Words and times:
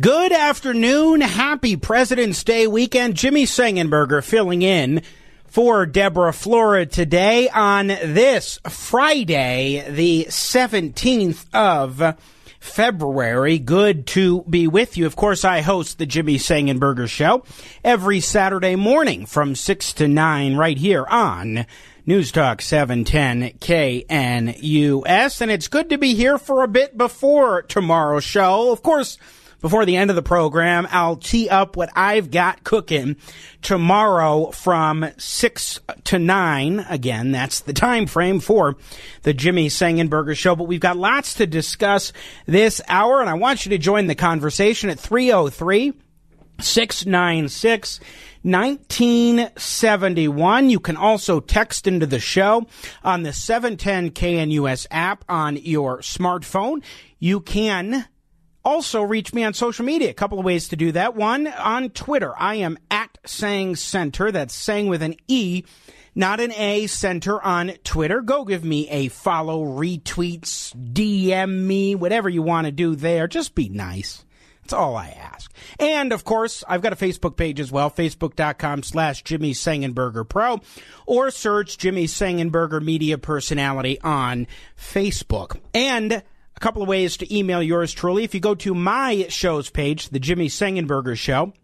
Good 0.00 0.32
afternoon. 0.32 1.20
Happy 1.20 1.76
President's 1.76 2.42
Day 2.42 2.66
weekend. 2.66 3.16
Jimmy 3.16 3.44
Sengenberger 3.44 4.24
filling 4.24 4.62
in 4.62 5.02
for 5.44 5.84
Deborah 5.84 6.32
Flora 6.32 6.86
today 6.86 7.50
on 7.50 7.88
this 7.88 8.58
Friday, 8.66 9.84
the 9.90 10.24
17th 10.30 11.44
of 11.52 12.18
February. 12.60 13.58
Good 13.58 14.06
to 14.06 14.42
be 14.44 14.66
with 14.66 14.96
you. 14.96 15.04
Of 15.04 15.16
course, 15.16 15.44
I 15.44 15.60
host 15.60 15.98
the 15.98 16.06
Jimmy 16.06 16.36
Sengenberger 16.36 17.06
Show 17.06 17.44
every 17.84 18.20
Saturday 18.20 18.76
morning 18.76 19.26
from 19.26 19.54
6 19.54 19.92
to 19.94 20.08
9 20.08 20.56
right 20.56 20.78
here 20.78 21.04
on 21.10 21.66
News 22.06 22.32
Talk 22.32 22.62
710 22.62 23.58
KNUS. 23.58 25.42
And 25.42 25.50
it's 25.50 25.68
good 25.68 25.90
to 25.90 25.98
be 25.98 26.14
here 26.14 26.38
for 26.38 26.62
a 26.62 26.68
bit 26.68 26.96
before 26.96 27.60
tomorrow's 27.60 28.24
show. 28.24 28.72
Of 28.72 28.82
course, 28.82 29.18
before 29.60 29.84
the 29.84 29.96
end 29.96 30.10
of 30.10 30.16
the 30.16 30.22
program, 30.22 30.86
I'll 30.90 31.16
tee 31.16 31.48
up 31.48 31.76
what 31.76 31.90
I've 31.94 32.30
got 32.30 32.64
cooking 32.64 33.16
tomorrow 33.62 34.50
from 34.50 35.10
6 35.16 35.80
to 36.04 36.18
9. 36.18 36.86
Again, 36.88 37.32
that's 37.32 37.60
the 37.60 37.72
time 37.72 38.06
frame 38.06 38.40
for 38.40 38.76
the 39.22 39.34
Jimmy 39.34 39.68
Sengenberger 39.68 40.36
show, 40.36 40.56
but 40.56 40.64
we've 40.64 40.80
got 40.80 40.96
lots 40.96 41.34
to 41.34 41.46
discuss 41.46 42.12
this 42.46 42.80
hour 42.88 43.20
and 43.20 43.30
I 43.30 43.34
want 43.34 43.64
you 43.64 43.70
to 43.70 43.78
join 43.78 44.06
the 44.06 44.14
conversation 44.14 44.90
at 44.90 44.98
303 44.98 45.92
696 46.60 48.00
1971. 48.42 50.70
You 50.70 50.80
can 50.80 50.96
also 50.96 51.40
text 51.40 51.86
into 51.86 52.06
the 52.06 52.18
show 52.18 52.66
on 53.04 53.22
the 53.22 53.34
710 53.34 54.12
KNUS 54.12 54.86
app 54.90 55.26
on 55.28 55.56
your 55.56 55.98
smartphone. 55.98 56.82
You 57.18 57.40
can 57.40 58.06
also 58.64 59.02
reach 59.02 59.32
me 59.32 59.44
on 59.44 59.54
social 59.54 59.84
media. 59.84 60.10
A 60.10 60.14
couple 60.14 60.38
of 60.38 60.44
ways 60.44 60.68
to 60.68 60.76
do 60.76 60.92
that. 60.92 61.14
One, 61.14 61.46
on 61.46 61.90
Twitter. 61.90 62.32
I 62.38 62.56
am 62.56 62.78
at 62.90 63.18
Seng 63.24 63.76
Center. 63.76 64.30
That's 64.30 64.54
Seng 64.54 64.88
with 64.88 65.02
an 65.02 65.16
E, 65.28 65.64
not 66.14 66.40
an 66.40 66.52
A, 66.52 66.86
Center 66.86 67.40
on 67.42 67.72
Twitter. 67.84 68.20
Go 68.20 68.44
give 68.44 68.64
me 68.64 68.88
a 68.88 69.08
follow, 69.08 69.64
retweets, 69.64 70.74
DM 70.92 71.62
me, 71.62 71.94
whatever 71.94 72.28
you 72.28 72.42
want 72.42 72.66
to 72.66 72.72
do 72.72 72.94
there. 72.94 73.26
Just 73.26 73.54
be 73.54 73.68
nice. 73.68 74.24
That's 74.62 74.78
all 74.78 74.96
I 74.96 75.08
ask. 75.08 75.52
And 75.80 76.12
of 76.12 76.22
course, 76.22 76.62
I've 76.68 76.82
got 76.82 76.92
a 76.92 76.96
Facebook 76.96 77.36
page 77.36 77.58
as 77.58 77.72
well, 77.72 77.90
facebook.com 77.90 78.84
slash 78.84 79.24
Jimmy 79.24 79.52
Sengenberger 79.52 80.28
Pro, 80.28 80.60
or 81.06 81.32
search 81.32 81.76
Jimmy 81.76 82.06
Sengenberger 82.06 82.80
Media 82.80 83.18
Personality 83.18 84.00
on 84.00 84.46
Facebook. 84.78 85.58
And 85.74 86.22
couple 86.60 86.82
of 86.82 86.88
ways 86.88 87.16
to 87.16 87.36
email 87.36 87.62
yours 87.62 87.92
truly. 87.92 88.24
If 88.24 88.34
you 88.34 88.40
go 88.40 88.54
to 88.56 88.74
my 88.74 89.26
show's 89.28 89.70
page, 89.70 90.10
the 90.10 90.20
Jimmy 90.20 90.48
Sengenberger 90.48 91.16
Show, 91.16 91.54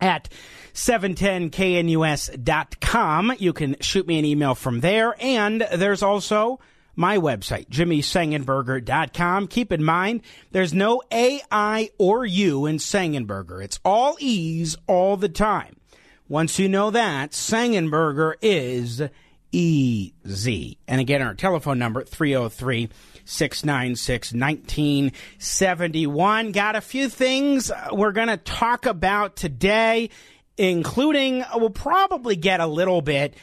at 0.00 0.28
710knus.com, 0.74 3.32
you 3.38 3.52
can 3.52 3.76
shoot 3.80 4.06
me 4.06 4.18
an 4.18 4.24
email 4.24 4.54
from 4.54 4.80
there. 4.80 5.14
And 5.20 5.66
there's 5.74 6.02
also 6.02 6.60
my 6.96 7.18
website, 7.18 7.68
jimmysengenberger.com. 7.68 9.48
Keep 9.48 9.72
in 9.72 9.84
mind, 9.84 10.22
there's 10.50 10.72
no 10.74 11.02
A, 11.12 11.40
I, 11.50 11.90
or 11.98 12.24
U 12.26 12.66
in 12.66 12.78
Sengenberger. 12.78 13.62
It's 13.62 13.78
all 13.84 14.16
E's 14.18 14.76
all 14.86 15.16
the 15.16 15.28
time. 15.28 15.76
Once 16.28 16.58
you 16.58 16.68
know 16.68 16.90
that, 16.90 17.30
Sengenberger 17.32 18.34
is 18.42 19.02
easy. 19.52 20.78
And 20.86 21.00
again, 21.00 21.22
our 21.22 21.34
telephone 21.34 21.78
number, 21.78 22.04
303 22.04 22.90
696 23.28 24.32
1971. 24.32 26.52
Got 26.52 26.76
a 26.76 26.80
few 26.80 27.08
things 27.08 27.70
we're 27.92 28.12
going 28.12 28.28
to 28.28 28.38
talk 28.38 28.86
about 28.86 29.36
today, 29.36 30.10
including, 30.56 31.44
we'll 31.54 31.70
probably 31.70 32.36
get 32.36 32.60
a 32.60 32.66
little 32.66 33.02
bit 33.02 33.34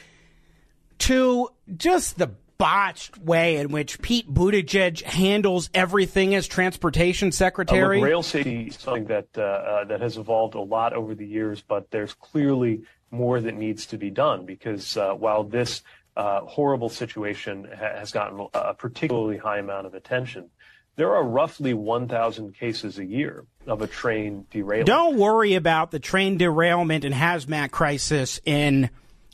to 0.97 1.49
just 1.77 2.17
the 2.17 2.31
botched 2.57 3.17
way 3.17 3.57
in 3.57 3.69
which 3.69 4.01
Pete 4.01 4.33
Buttigieg 4.33 5.01
handles 5.01 5.69
everything 5.73 6.33
as 6.33 6.47
transportation 6.47 7.31
secretary. 7.31 7.97
Uh, 7.97 8.01
look, 8.01 8.09
rail 8.09 8.23
safety 8.23 8.67
is 8.67 8.77
something 8.77 9.05
that 9.05 9.27
uh, 9.37 9.41
uh, 9.41 9.83
that 9.85 10.01
has 10.01 10.17
evolved 10.17 10.55
a 10.55 10.61
lot 10.61 10.93
over 10.93 11.13
the 11.13 11.27
years, 11.27 11.61
but 11.61 11.91
there's 11.91 12.13
clearly 12.13 12.81
more 13.11 13.39
that 13.39 13.55
needs 13.55 13.85
to 13.87 13.97
be 13.97 14.09
done 14.09 14.45
because 14.45 14.97
uh, 14.97 15.13
while 15.13 15.43
this 15.43 15.79
uh, 15.79 15.83
Uh, 16.15 16.41
horrible 16.41 16.87
situation 16.87 17.67
ha- 17.77 17.99
has 17.99 18.11
gotten 18.11 18.47
a 18.53 18.73
particularly 18.73 19.37
high 19.37 19.57
amount 19.57 19.85
of 19.85 19.93
attention, 19.93 20.49
there 20.95 21.13
are 21.13 21.23
roughly 21.23 21.73
1,000 21.73 22.55
cases 22.55 22.99
a 22.99 23.05
year 23.05 23.45
of 23.67 23.81
a 23.81 23.87
train 23.87 24.45
derailment. 24.49 24.87
Don't 24.87 25.17
worry 25.17 25.55
about 25.55 25.91
the 25.91 25.99
train 25.99 26.37
derailment 26.37 27.03
and 27.03 27.13
hazmat 27.13 27.71
crisis 27.71 28.39
in 28.45 28.89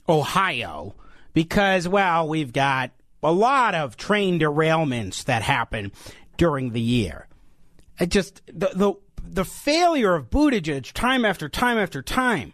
Ohio 0.09 0.96
because, 1.34 1.88
well, 1.88 2.28
we've 2.28 2.52
got 2.52 2.92
a 3.22 3.31
lot 3.31 3.75
of 3.75 3.98
train 3.98 4.40
derailments 4.40 5.25
that 5.25 5.44
happen 5.44 5.92
during 6.38 6.72
the 6.72 6.81
year. 6.81 7.28
It 8.00 8.09
just 8.09 8.42
the 8.48 8.72
the 8.74 8.94
the 9.24 9.46
failure 9.46 10.16
of 10.16 10.30
Buttigieg 10.30 10.92
time 10.94 11.24
after 11.24 11.48
time 11.48 11.78
after 11.78 12.02
time 12.02 12.53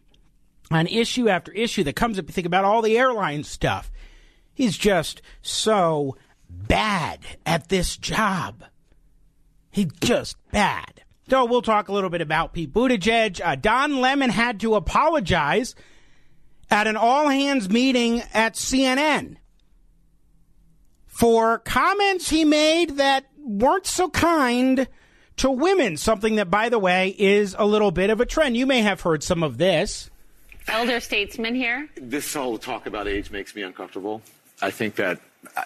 on 0.69 0.87
issue 0.87 1.29
after 1.29 1.51
issue 1.53 1.83
that 1.85 1.95
comes 1.95 2.19
up. 2.19 2.27
You 2.27 2.33
think 2.33 2.47
about 2.47 2.65
all 2.65 2.81
the 2.81 2.97
airline 2.97 3.43
stuff. 3.43 3.89
He's 4.57 4.75
just 4.75 5.21
so 5.43 6.17
bad 6.49 7.19
at 7.45 7.69
this 7.69 7.95
job. 7.95 8.63
He's 9.69 9.91
just 10.01 10.35
bad. 10.51 11.03
So 11.29 11.45
we'll 11.45 11.61
talk 11.61 11.89
a 11.89 11.93
little 11.93 12.09
bit 12.09 12.21
about 12.21 12.53
Pete 12.53 12.73
Buttigieg. 12.73 13.39
Uh, 13.39 13.53
Don 13.53 14.01
Lemon 14.01 14.31
had 14.31 14.59
to 14.61 14.73
apologize 14.73 15.75
at 16.71 16.87
an 16.87 16.97
all 16.97 17.29
hands 17.29 17.69
meeting 17.69 18.23
at 18.33 18.55
CNN 18.55 19.35
for 21.05 21.59
comments 21.59 22.31
he 22.31 22.43
made 22.43 22.97
that 22.97 23.25
weren't 23.37 23.85
so 23.85 24.09
kind 24.09 24.87
to 25.35 25.51
women, 25.51 25.97
something 25.97 26.37
that, 26.37 26.49
by 26.49 26.69
the 26.69 26.79
way, 26.79 27.13
is 27.19 27.55
a 27.59 27.67
little 27.67 27.91
bit 27.91 28.09
of 28.09 28.19
a 28.19 28.25
trend. 28.25 28.57
You 28.57 28.65
may 28.65 28.81
have 28.81 29.01
heard 29.01 29.21
some 29.21 29.43
of 29.43 29.59
this. 29.59 30.09
Elder 30.67 30.99
statesman 30.99 31.53
here. 31.53 31.87
This 31.95 32.33
whole 32.33 32.57
talk 32.57 32.87
about 32.87 33.07
age 33.07 33.29
makes 33.29 33.53
me 33.53 33.61
uncomfortable. 33.61 34.23
I 34.61 34.71
think 34.71 34.95
that 34.95 35.19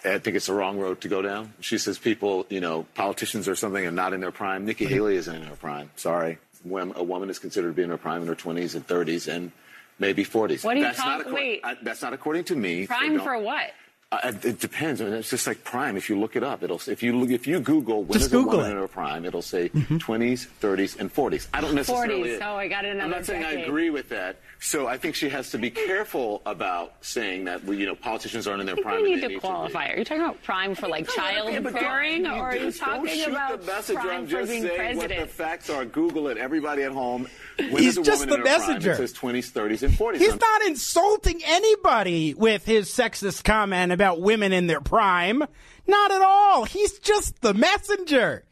I 0.03 0.19
think 0.19 0.35
it's 0.35 0.47
the 0.47 0.53
wrong 0.53 0.77
road 0.79 1.01
to 1.01 1.07
go 1.07 1.21
down. 1.21 1.53
She 1.61 1.77
says 1.77 1.97
people, 1.97 2.45
you 2.49 2.59
know, 2.61 2.85
politicians 2.93 3.47
or 3.47 3.55
something 3.55 3.85
are 3.85 3.91
not 3.91 4.13
in 4.13 4.19
their 4.21 4.31
prime. 4.31 4.65
Nikki 4.65 4.85
Haley 4.85 5.15
isn't 5.15 5.35
in 5.35 5.43
her 5.43 5.55
prime. 5.55 5.89
Sorry. 5.95 6.37
When 6.63 6.93
a 6.95 7.03
woman 7.03 7.29
is 7.29 7.39
considered 7.39 7.69
to 7.69 7.73
be 7.73 7.83
in 7.83 7.89
her 7.89 7.97
prime 7.97 8.21
in 8.21 8.27
her 8.27 8.35
20s 8.35 8.75
and 8.75 8.85
30s 8.85 9.27
and 9.33 9.51
maybe 9.97 10.23
40s. 10.23 10.63
What 10.63 10.75
are 10.75 10.79
you 10.79 10.83
that's 10.85 10.97
talking? 10.99 11.25
Not 11.31 11.33
Wait. 11.33 11.61
I, 11.63 11.75
that's 11.81 12.01
not 12.01 12.13
according 12.13 12.43
to 12.45 12.55
me. 12.55 12.85
Prime 12.85 13.15
don't- 13.15 13.23
for 13.23 13.37
what? 13.39 13.71
Uh, 14.13 14.33
it 14.43 14.59
depends. 14.59 14.99
I 14.99 15.05
mean, 15.05 15.13
it's 15.13 15.29
just 15.29 15.47
like 15.47 15.63
prime. 15.63 15.95
If 15.95 16.09
you 16.09 16.19
look 16.19 16.35
it 16.35 16.43
up, 16.43 16.63
it'll 16.63 16.81
if 16.87 17.01
you 17.01 17.15
look, 17.17 17.29
if 17.29 17.47
you 17.47 17.61
Google 17.61 18.03
when 18.03 18.19
Just 18.19 18.25
is 18.25 18.33
a 18.33 18.41
woman 18.43 18.65
it. 18.65 18.71
in 18.71 18.75
her 18.75 18.87
prime, 18.89 19.23
it'll 19.23 19.41
say 19.41 19.69
20s, 19.69 20.47
30s, 20.59 20.99
and 20.99 21.13
40s. 21.15 21.47
I 21.53 21.61
don't 21.61 21.73
necessarily. 21.75 22.31
40s. 22.31 22.41
Oh, 22.41 22.55
I 22.57 22.67
got 22.67 22.83
another 22.83 23.03
I'm 23.05 23.09
not 23.09 23.25
saying 23.25 23.45
I 23.45 23.53
agree 23.61 23.89
with 23.89 24.09
that. 24.09 24.35
So 24.63 24.85
I 24.85 24.97
think 24.97 25.15
she 25.15 25.27
has 25.29 25.49
to 25.51 25.57
be 25.57 25.71
careful 25.71 26.43
about 26.45 26.93
saying 27.01 27.45
that 27.45 27.63
you 27.67 27.87
know 27.87 27.95
politicians 27.95 28.45
aren't 28.47 28.59
in 28.61 28.67
their 28.67 28.73
I 28.73 28.75
think 28.75 28.85
prime. 28.85 29.01
we 29.01 29.15
need 29.15 29.21
to 29.21 29.27
be. 29.29 29.39
qualify. 29.39 29.89
Are 29.89 29.97
you 29.97 30.05
talking 30.05 30.21
about 30.21 30.43
prime 30.43 30.75
for 30.75 30.87
like 30.87 31.07
Yeah, 31.17 31.59
but 31.61 31.73
childbearing, 31.73 32.27
or 32.27 32.31
are 32.49 32.55
you 32.55 32.59
just 32.67 32.79
talking 32.79 33.07
shoot 33.07 33.29
about 33.29 33.59
the 33.61 33.65
messenger. 33.65 34.01
prime 34.01 34.17
I'm 34.19 34.25
for 34.27 34.31
just 34.31 34.51
being 34.51 34.63
saying 34.67 34.97
what 34.97 35.09
the 35.09 35.25
facts 35.25 35.71
are. 35.71 35.83
Google 35.83 36.27
it. 36.27 36.37
Everybody 36.37 36.83
at 36.83 36.91
home. 36.91 37.27
When 37.57 37.69
He's 37.81 37.93
is 37.93 37.97
a 37.97 38.03
just 38.03 38.19
woman 38.27 38.29
the 38.29 38.35
in 38.35 38.39
her 38.51 38.59
messenger. 38.59 38.93
Prime? 38.95 39.03
It 39.03 39.07
says 39.09 39.13
20s, 39.17 39.51
30s, 39.51 39.81
and 39.83 39.93
40s. 39.95 40.17
He's 40.17 40.29
I'm- 40.29 40.39
not 40.39 40.61
insulting 40.67 41.41
anybody 41.43 42.35
with 42.35 42.63
his 42.63 42.87
sexist 42.91 43.43
comment 43.43 43.91
about 43.91 44.21
women 44.21 44.53
in 44.53 44.67
their 44.67 44.79
prime. 44.81 45.43
Not 45.87 46.11
at 46.11 46.21
all. 46.21 46.65
He's 46.65 46.99
just 46.99 47.41
the 47.41 47.55
messenger. 47.55 48.45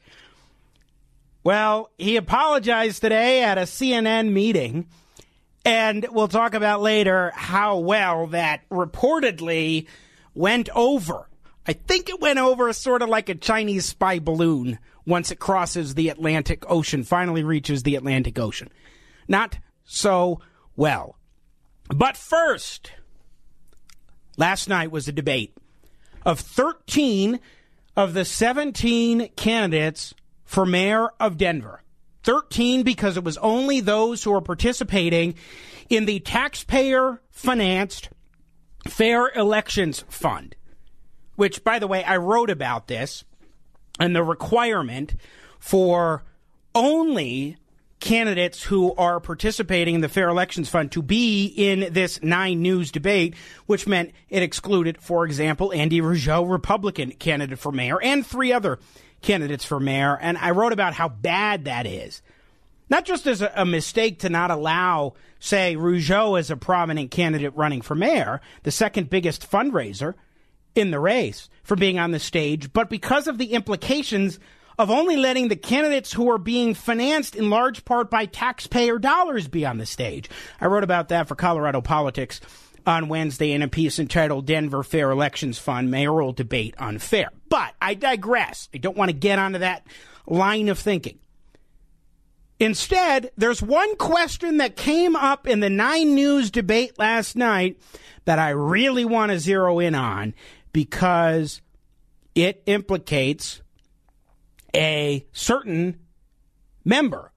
Well, 1.43 1.91
he 1.99 2.17
apologized 2.17 3.01
today 3.01 3.43
at 3.43 3.59
a 3.59 3.61
CNN 3.61 4.31
meeting, 4.31 4.87
and 5.65 6.05
we'll 6.11 6.27
talk 6.27 6.53
about 6.53 6.81
later 6.81 7.31
how 7.35 7.79
well 7.79 8.27
that 8.27 8.67
reportedly 8.69 9.87
went 10.33 10.69
over. 10.75 11.27
I 11.67 11.73
think 11.73 12.09
it 12.09 12.19
went 12.19 12.39
over 12.39 12.71
sort 12.73 13.01
of 13.01 13.09
like 13.09 13.29
a 13.29 13.35
Chinese 13.35 13.85
spy 13.85 14.19
balloon 14.19 14.79
once 15.05 15.31
it 15.31 15.39
crosses 15.39 15.95
the 15.95 16.09
Atlantic 16.09 16.63
Ocean, 16.69 17.03
finally 17.03 17.43
reaches 17.43 17.83
the 17.83 17.95
Atlantic 17.95 18.39
Ocean. 18.39 18.69
Not 19.27 19.59
so 19.83 20.39
well. 20.75 21.17
But 21.89 22.15
first, 22.15 22.91
last 24.37 24.69
night 24.69 24.91
was 24.91 25.07
a 25.07 25.11
debate 25.11 25.55
of 26.25 26.39
13 26.39 27.39
of 27.95 28.13
the 28.13 28.25
17 28.25 29.29
candidates 29.35 30.13
for 30.45 30.65
mayor 30.65 31.09
of 31.19 31.37
Denver. 31.37 31.83
13 32.23 32.83
because 32.83 33.17
it 33.17 33.23
was 33.23 33.37
only 33.37 33.79
those 33.79 34.23
who 34.23 34.33
are 34.33 34.41
participating 34.41 35.35
in 35.89 36.05
the 36.05 36.19
taxpayer 36.19 37.21
financed 37.31 38.09
Fair 38.87 39.29
Elections 39.35 40.05
Fund, 40.09 40.55
which, 41.35 41.63
by 41.63 41.79
the 41.79 41.87
way, 41.87 42.03
I 42.03 42.17
wrote 42.17 42.49
about 42.49 42.87
this 42.87 43.23
and 43.99 44.15
the 44.15 44.23
requirement 44.23 45.15
for 45.59 46.23
only 46.73 47.57
candidates 47.99 48.63
who 48.63 48.95
are 48.95 49.19
participating 49.19 49.95
in 49.95 50.01
the 50.01 50.09
Fair 50.09 50.29
Elections 50.29 50.69
Fund 50.69 50.91
to 50.93 51.01
be 51.01 51.47
in 51.47 51.91
this 51.91 52.21
Nine 52.23 52.61
News 52.61 52.91
debate, 52.91 53.35
which 53.65 53.87
meant 53.87 54.11
it 54.29 54.41
excluded, 54.41 55.01
for 55.01 55.25
example, 55.25 55.73
Andy 55.73 55.99
Rougeau, 55.99 56.49
Republican 56.49 57.11
candidate 57.11 57.59
for 57.59 57.71
mayor, 57.71 58.01
and 58.01 58.25
three 58.25 58.53
other 58.53 58.79
candidates 59.21 59.65
for 59.65 59.79
mayor. 59.79 60.17
And 60.19 60.37
I 60.37 60.51
wrote 60.51 60.73
about 60.73 60.93
how 60.93 61.09
bad 61.09 61.65
that 61.65 61.85
is. 61.85 62.21
Not 62.89 63.05
just 63.05 63.27
as 63.27 63.41
a, 63.41 63.65
mistake 63.65 64.19
to 64.19 64.29
not 64.29 64.49
allow, 64.49 65.13
say, 65.39 65.75
Rougeau 65.75 66.39
as 66.39 66.49
a 66.49 66.57
prominent 66.57 67.11
candidate 67.11 67.55
running 67.55 67.81
for 67.81 67.93
mayor, 67.93 68.41
the 68.63 68.71
second 68.71 69.09
biggest 69.11 69.49
fundraiser 69.49 70.15
in 70.73 70.89
the 70.89 70.99
race 70.99 71.49
for 71.63 71.75
being 71.75 71.99
on 71.99 72.11
the 72.11 72.19
stage, 72.19 72.73
but 72.73 72.89
because 72.89 73.27
of 73.27 73.37
the 73.37 73.53
implications 73.53 74.39
of 74.79 74.89
only 74.89 75.17
letting 75.17 75.49
the 75.49 75.55
candidates 75.55 76.13
who 76.13 76.31
are 76.31 76.37
being 76.37 76.73
financed 76.73 77.35
in 77.35 77.49
large 77.49 77.83
part 77.85 78.09
by 78.09 78.25
taxpayer 78.25 78.97
dollars 78.97 79.47
be 79.47 79.65
on 79.65 79.77
the 79.77 79.85
stage. 79.85 80.29
I 80.59 80.67
wrote 80.67 80.85
about 80.85 81.09
that 81.09 81.27
for 81.27 81.35
Colorado 81.35 81.81
Politics 81.81 82.39
on 82.89 83.07
Wednesday 83.07 83.51
in 83.51 83.61
a 83.61 83.67
piece 83.67 83.99
entitled 83.99 84.47
Denver 84.47 84.81
Fair 84.81 85.11
Elections 85.11 85.59
Fund 85.59 85.91
Mayoral 85.91 86.33
Debate 86.33 86.73
Unfair. 86.79 87.29
But 87.47 87.75
I 87.79 87.93
digress. 87.93 88.67
I 88.73 88.79
don't 88.79 88.97
want 88.97 89.09
to 89.09 89.15
get 89.15 89.37
onto 89.37 89.59
that 89.59 89.85
line 90.25 90.69
of 90.69 90.79
thinking. 90.79 91.19
Instead, 92.59 93.31
there's 93.37 93.61
one 93.61 93.95
question 93.95 94.57
that 94.57 94.75
came 94.75 95.15
up 95.15 95.47
in 95.47 95.59
the 95.59 95.69
Nine 95.69 96.15
News 96.15 96.51
debate 96.51 96.97
last 96.97 97.35
night 97.35 97.79
that 98.25 98.39
I 98.39 98.49
really 98.49 99.05
want 99.05 99.31
to 99.31 99.39
zero 99.39 99.79
in 99.79 99.93
on 99.93 100.33
because 100.73 101.61
it 102.33 102.63
implicates 102.65 103.61
a 104.75 105.25
certain 105.31 105.99
member 106.83 107.28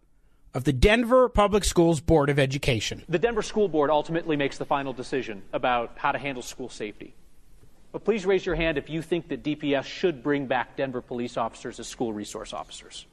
of 0.54 0.64
the 0.64 0.72
Denver 0.72 1.28
Public 1.28 1.64
Schools 1.64 2.00
Board 2.00 2.28
of 2.28 2.38
Education. 2.38 3.02
The 3.08 3.18
Denver 3.18 3.42
School 3.42 3.68
Board 3.68 3.90
ultimately 3.90 4.36
makes 4.36 4.58
the 4.58 4.66
final 4.66 4.92
decision 4.92 5.42
about 5.52 5.92
how 5.96 6.12
to 6.12 6.18
handle 6.18 6.42
school 6.42 6.68
safety. 6.68 7.14
But 7.92 8.04
please 8.04 8.24
raise 8.24 8.44
your 8.44 8.54
hand 8.54 8.78
if 8.78 8.88
you 8.88 9.02
think 9.02 9.28
that 9.28 9.42
DPS 9.42 9.84
should 9.84 10.22
bring 10.22 10.46
back 10.46 10.76
Denver 10.76 11.02
police 11.02 11.36
officers 11.36 11.78
as 11.78 11.86
school 11.88 12.12
resource 12.12 12.52
officers. 12.52 13.06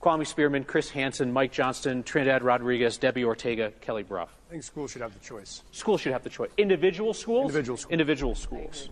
Kwame 0.00 0.26
Spearman, 0.26 0.64
Chris 0.64 0.90
Hansen, 0.90 1.32
Mike 1.32 1.52
Johnston, 1.52 2.02
Trinidad 2.02 2.42
Rodriguez, 2.42 2.98
Debbie 2.98 3.24
Ortega, 3.24 3.72
Kelly 3.80 4.04
Brough. 4.04 4.28
I 4.48 4.50
think 4.50 4.62
schools 4.62 4.92
should 4.92 5.02
have 5.02 5.12
the 5.12 5.20
choice. 5.20 5.62
Schools 5.72 6.00
should 6.00 6.12
have 6.12 6.22
the 6.22 6.30
choice. 6.30 6.50
Individual 6.56 7.12
schools? 7.12 7.46
Individual 7.46 7.76
schools. 7.76 7.92
Individual 7.92 8.34
schools. 8.34 8.88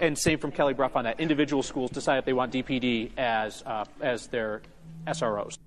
And 0.00 0.18
same 0.18 0.38
from 0.38 0.50
Kelly 0.50 0.72
Brough 0.72 0.90
on 0.94 1.04
that. 1.04 1.20
Individual 1.20 1.62
schools 1.62 1.90
decide 1.90 2.18
if 2.18 2.24
they 2.24 2.32
want 2.32 2.52
DPD 2.52 3.10
as, 3.18 3.62
uh, 3.66 3.84
as 4.00 4.28
their 4.28 4.62
SROs. 5.06 5.58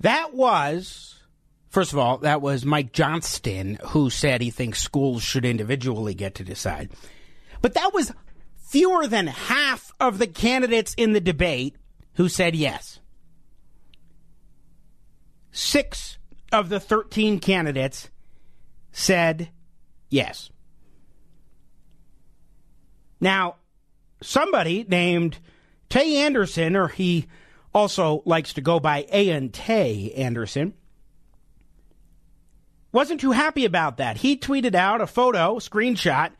That 0.00 0.34
was, 0.34 1.22
first 1.68 1.92
of 1.92 1.98
all, 1.98 2.18
that 2.18 2.40
was 2.40 2.64
Mike 2.64 2.92
Johnston 2.92 3.78
who 3.88 4.10
said 4.10 4.40
he 4.40 4.50
thinks 4.50 4.80
schools 4.80 5.22
should 5.22 5.44
individually 5.44 6.14
get 6.14 6.36
to 6.36 6.44
decide. 6.44 6.90
But 7.60 7.74
that 7.74 7.92
was 7.92 8.12
fewer 8.68 9.06
than 9.06 9.26
half 9.26 9.92
of 9.98 10.18
the 10.18 10.26
candidates 10.26 10.94
in 10.96 11.12
the 11.12 11.20
debate 11.20 11.76
who 12.14 12.28
said 12.28 12.54
yes. 12.54 13.00
Six 15.50 16.18
of 16.52 16.68
the 16.68 16.78
13 16.78 17.40
candidates 17.40 18.10
said 18.92 19.50
yes. 20.08 20.50
Now, 23.20 23.56
somebody 24.22 24.84
named 24.88 25.38
Tay 25.88 26.18
Anderson, 26.18 26.76
or 26.76 26.88
he 26.88 27.26
also 27.74 28.22
likes 28.24 28.54
to 28.54 28.60
go 28.60 28.80
by 28.80 29.04
Auon'tai 29.04 30.18
Anderson, 30.18 30.74
wasn't 32.92 33.20
too 33.20 33.32
happy 33.32 33.64
about 33.64 33.98
that. 33.98 34.16
He 34.16 34.36
tweeted 34.36 34.74
out 34.74 35.00
a 35.00 35.06
photo, 35.06 35.56
screenshot 35.56 36.30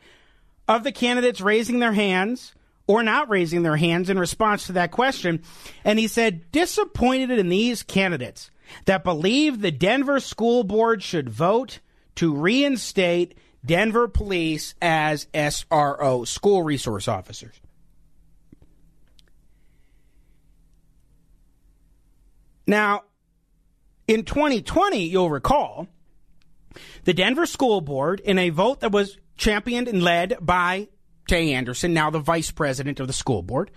of 0.67 0.83
the 0.83 0.91
candidates 0.91 1.41
raising 1.41 1.79
their 1.79 1.93
hands 1.93 2.53
or 2.87 3.03
not 3.03 3.29
raising 3.29 3.61
their 3.61 3.75
hands 3.75 4.09
in 4.09 4.17
response 4.17 4.65
to 4.65 4.73
that 4.73 4.91
question. 4.91 5.43
And 5.83 5.99
he 5.99 6.07
said, 6.07 6.51
disappointed 6.51 7.29
in 7.29 7.49
these 7.49 7.83
candidates 7.83 8.49
that 8.85 9.03
believe 9.03 9.61
the 9.61 9.71
Denver 9.71 10.19
School 10.19 10.63
Board 10.63 11.03
should 11.03 11.29
vote 11.29 11.79
to 12.15 12.35
reinstate 12.35 13.37
Denver 13.63 14.07
police 14.07 14.73
as 14.81 15.27
SRO, 15.33 16.27
school 16.27 16.63
resource 16.63 17.07
officers. 17.07 17.59
Now, 22.69 23.05
in 24.07 24.25
2020, 24.25 25.03
you'll 25.03 25.31
recall, 25.31 25.87
the 27.03 27.15
Denver 27.15 27.47
School 27.47 27.81
Board, 27.81 28.19
in 28.19 28.37
a 28.37 28.51
vote 28.51 28.81
that 28.81 28.91
was 28.91 29.17
championed 29.37 29.87
and 29.87 30.03
led 30.03 30.37
by 30.39 30.89
Tay 31.27 31.53
Anderson, 31.53 31.95
now 31.95 32.11
the 32.11 32.19
vice 32.19 32.51
president 32.51 32.99
of 32.99 33.07
the 33.07 33.13
school 33.13 33.41
board, 33.41 33.71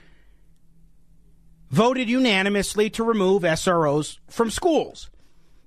voted 1.70 2.10
unanimously 2.10 2.90
to 2.90 3.02
remove 3.02 3.44
SROs 3.44 4.18
from 4.28 4.50
schools. 4.50 5.08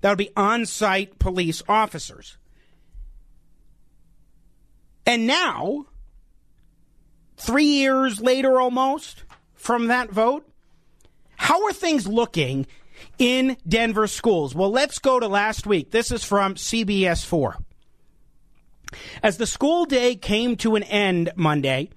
That 0.01 0.09
would 0.09 0.19
be 0.19 0.29
on 0.37 0.67
site 0.67 1.17
police 1.17 1.63
officers. 1.67 2.37
And 5.07 5.25
now, 5.25 5.87
three 7.37 7.65
years 7.65 8.21
later 8.21 8.61
almost 8.61 9.23
from 9.55 9.87
that 9.87 10.11
vote, 10.11 10.47
how 11.37 11.65
are 11.65 11.73
things 11.73 12.07
looking 12.07 12.67
in 13.17 13.57
Denver 13.67 14.07
schools? 14.07 14.55
Well, 14.55 14.71
let's 14.71 14.99
go 14.99 15.19
to 15.19 15.27
last 15.27 15.65
week. 15.67 15.91
This 15.91 16.11
is 16.11 16.23
from 16.23 16.55
CBS 16.55 17.25
4. 17.25 17.57
As 19.23 19.37
the 19.37 19.47
school 19.47 19.85
day 19.85 20.15
came 20.15 20.55
to 20.57 20.75
an 20.75 20.83
end 20.83 21.31
Monday, 21.35 21.89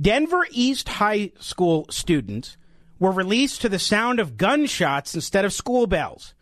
Denver 0.00 0.46
East 0.50 0.88
High 0.88 1.32
School 1.38 1.86
students 1.90 2.56
were 2.98 3.10
released 3.10 3.60
to 3.62 3.68
the 3.68 3.78
sound 3.78 4.20
of 4.20 4.36
gunshots 4.36 5.14
instead 5.14 5.44
of 5.44 5.52
school 5.52 5.86
bells. 5.86 6.34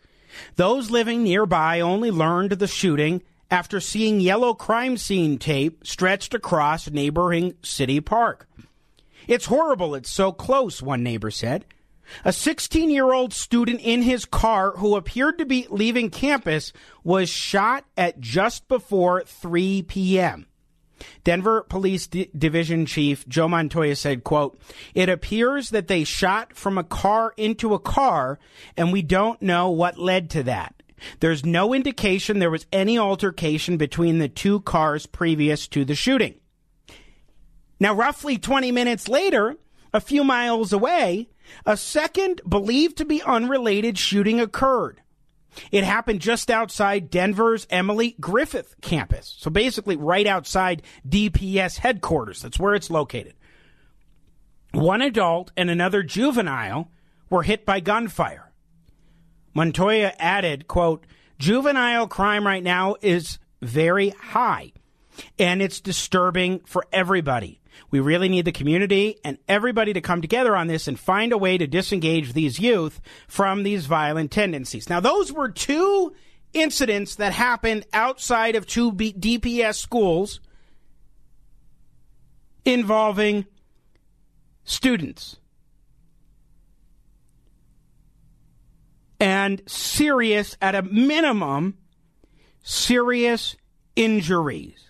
Those 0.55 0.91
living 0.91 1.23
nearby 1.23 1.81
only 1.81 2.11
learned 2.11 2.51
the 2.51 2.67
shooting 2.67 3.23
after 3.49 3.79
seeing 3.79 4.19
yellow 4.19 4.53
crime 4.53 4.97
scene 4.97 5.37
tape 5.37 5.85
stretched 5.85 6.33
across 6.33 6.89
neighboring 6.89 7.55
City 7.63 8.01
Park. 8.01 8.47
It's 9.27 9.45
horrible 9.45 9.95
it's 9.95 10.09
so 10.09 10.31
close, 10.31 10.81
one 10.81 11.03
neighbor 11.03 11.31
said. 11.31 11.65
A 12.23 12.33
16 12.33 12.89
year 12.89 13.13
old 13.13 13.33
student 13.33 13.81
in 13.81 14.01
his 14.01 14.25
car 14.25 14.71
who 14.77 14.95
appeared 14.95 15.37
to 15.37 15.45
be 15.45 15.67
leaving 15.69 16.09
campus 16.09 16.73
was 17.03 17.29
shot 17.29 17.85
at 17.95 18.19
just 18.19 18.67
before 18.67 19.23
3 19.23 19.83
p.m. 19.83 20.47
Denver 21.23 21.61
Police 21.61 22.07
D- 22.07 22.29
Division 22.35 22.85
Chief 22.85 23.27
Joe 23.27 23.47
Montoya 23.47 23.95
said, 23.95 24.23
quote, 24.23 24.59
It 24.95 25.09
appears 25.09 25.69
that 25.69 25.87
they 25.87 26.03
shot 26.03 26.55
from 26.55 26.77
a 26.77 26.83
car 26.83 27.33
into 27.37 27.73
a 27.73 27.79
car, 27.79 28.39
and 28.75 28.91
we 28.91 29.01
don't 29.01 29.41
know 29.41 29.69
what 29.69 29.99
led 29.99 30.29
to 30.31 30.43
that. 30.43 30.81
There's 31.19 31.45
no 31.45 31.73
indication 31.73 32.39
there 32.39 32.49
was 32.49 32.65
any 32.71 32.97
altercation 32.97 33.77
between 33.77 34.17
the 34.17 34.29
two 34.29 34.61
cars 34.61 35.05
previous 35.05 35.67
to 35.69 35.85
the 35.85 35.95
shooting. 35.95 36.35
Now, 37.79 37.93
roughly 37.93 38.39
20 38.39 38.71
minutes 38.71 39.07
later, 39.07 39.55
a 39.93 40.01
few 40.01 40.23
miles 40.23 40.73
away, 40.73 41.29
a 41.65 41.77
second 41.77 42.41
believed 42.47 42.97
to 42.97 43.05
be 43.05 43.21
unrelated 43.21 43.97
shooting 43.97 44.39
occurred. 44.39 45.01
It 45.71 45.83
happened 45.83 46.21
just 46.21 46.51
outside 46.51 47.09
Denver's 47.09 47.65
Emily 47.69 48.15
Griffith 48.19 48.75
campus. 48.81 49.35
So 49.39 49.49
basically, 49.49 49.95
right 49.95 50.27
outside 50.27 50.83
DPS 51.07 51.77
headquarters. 51.77 52.41
That's 52.41 52.59
where 52.59 52.75
it's 52.75 52.89
located. 52.89 53.33
One 54.71 55.01
adult 55.01 55.51
and 55.57 55.69
another 55.69 56.03
juvenile 56.03 56.91
were 57.29 57.43
hit 57.43 57.65
by 57.65 57.79
gunfire. 57.79 58.51
Montoya 59.53 60.13
added, 60.19 60.67
quote, 60.67 61.05
juvenile 61.39 62.07
crime 62.07 62.45
right 62.45 62.63
now 62.63 62.95
is 63.01 63.39
very 63.61 64.09
high 64.09 64.71
and 65.39 65.61
it's 65.61 65.79
disturbing 65.79 66.59
for 66.59 66.85
everybody. 66.91 67.59
We 67.91 67.99
really 67.99 68.29
need 68.29 68.45
the 68.45 68.51
community 68.51 69.17
and 69.23 69.37
everybody 69.47 69.93
to 69.93 70.01
come 70.01 70.21
together 70.21 70.55
on 70.55 70.67
this 70.67 70.87
and 70.87 70.99
find 70.99 71.31
a 71.31 71.37
way 71.37 71.57
to 71.57 71.67
disengage 71.67 72.33
these 72.33 72.59
youth 72.59 72.99
from 73.27 73.63
these 73.63 73.85
violent 73.85 74.31
tendencies. 74.31 74.89
Now, 74.89 74.99
those 74.99 75.31
were 75.31 75.49
two 75.49 76.13
incidents 76.53 77.15
that 77.15 77.33
happened 77.33 77.85
outside 77.93 78.55
of 78.55 78.65
two 78.65 78.91
B- 78.91 79.13
DPS 79.13 79.75
schools 79.75 80.39
involving 82.65 83.45
students. 84.63 85.37
And 89.19 89.63
serious, 89.65 90.55
at 90.61 90.75
a 90.75 90.83
minimum, 90.83 91.77
serious 92.61 93.55
injuries. 93.95 94.86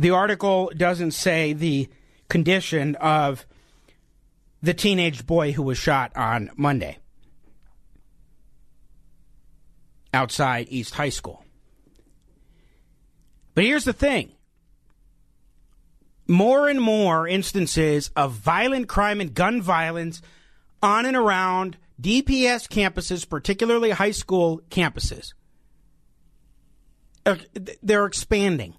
The 0.00 0.12
article 0.12 0.72
doesn't 0.74 1.10
say 1.10 1.52
the 1.52 1.86
condition 2.30 2.96
of 2.96 3.44
the 4.62 4.72
teenage 4.72 5.26
boy 5.26 5.52
who 5.52 5.62
was 5.62 5.76
shot 5.76 6.16
on 6.16 6.50
Monday 6.56 6.96
outside 10.14 10.68
East 10.70 10.94
High 10.94 11.10
School. 11.10 11.44
But 13.54 13.64
here's 13.64 13.84
the 13.84 13.92
thing 13.92 14.32
more 16.26 16.66
and 16.66 16.80
more 16.80 17.28
instances 17.28 18.10
of 18.16 18.32
violent 18.32 18.88
crime 18.88 19.20
and 19.20 19.34
gun 19.34 19.60
violence 19.60 20.22
on 20.82 21.04
and 21.04 21.14
around 21.14 21.76
DPS 22.00 22.66
campuses, 22.68 23.28
particularly 23.28 23.90
high 23.90 24.12
school 24.12 24.62
campuses. 24.70 25.34
They're 27.82 28.06
expanding 28.06 28.76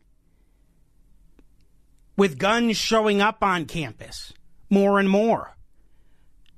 with 2.18 2.38
guns 2.38 2.78
showing 2.78 3.22
up 3.22 3.44
on 3.44 3.66
campus 3.66 4.34
more 4.70 5.00
and 5.00 5.10
more. 5.10 5.56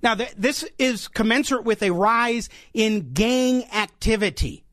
Now, 0.01 0.15
th- 0.15 0.33
this 0.37 0.65
is 0.77 1.07
commensurate 1.07 1.63
with 1.63 1.81
a 1.81 1.91
rise 1.91 2.49
in 2.73 3.13
gang 3.13 3.63
activity. 3.71 4.65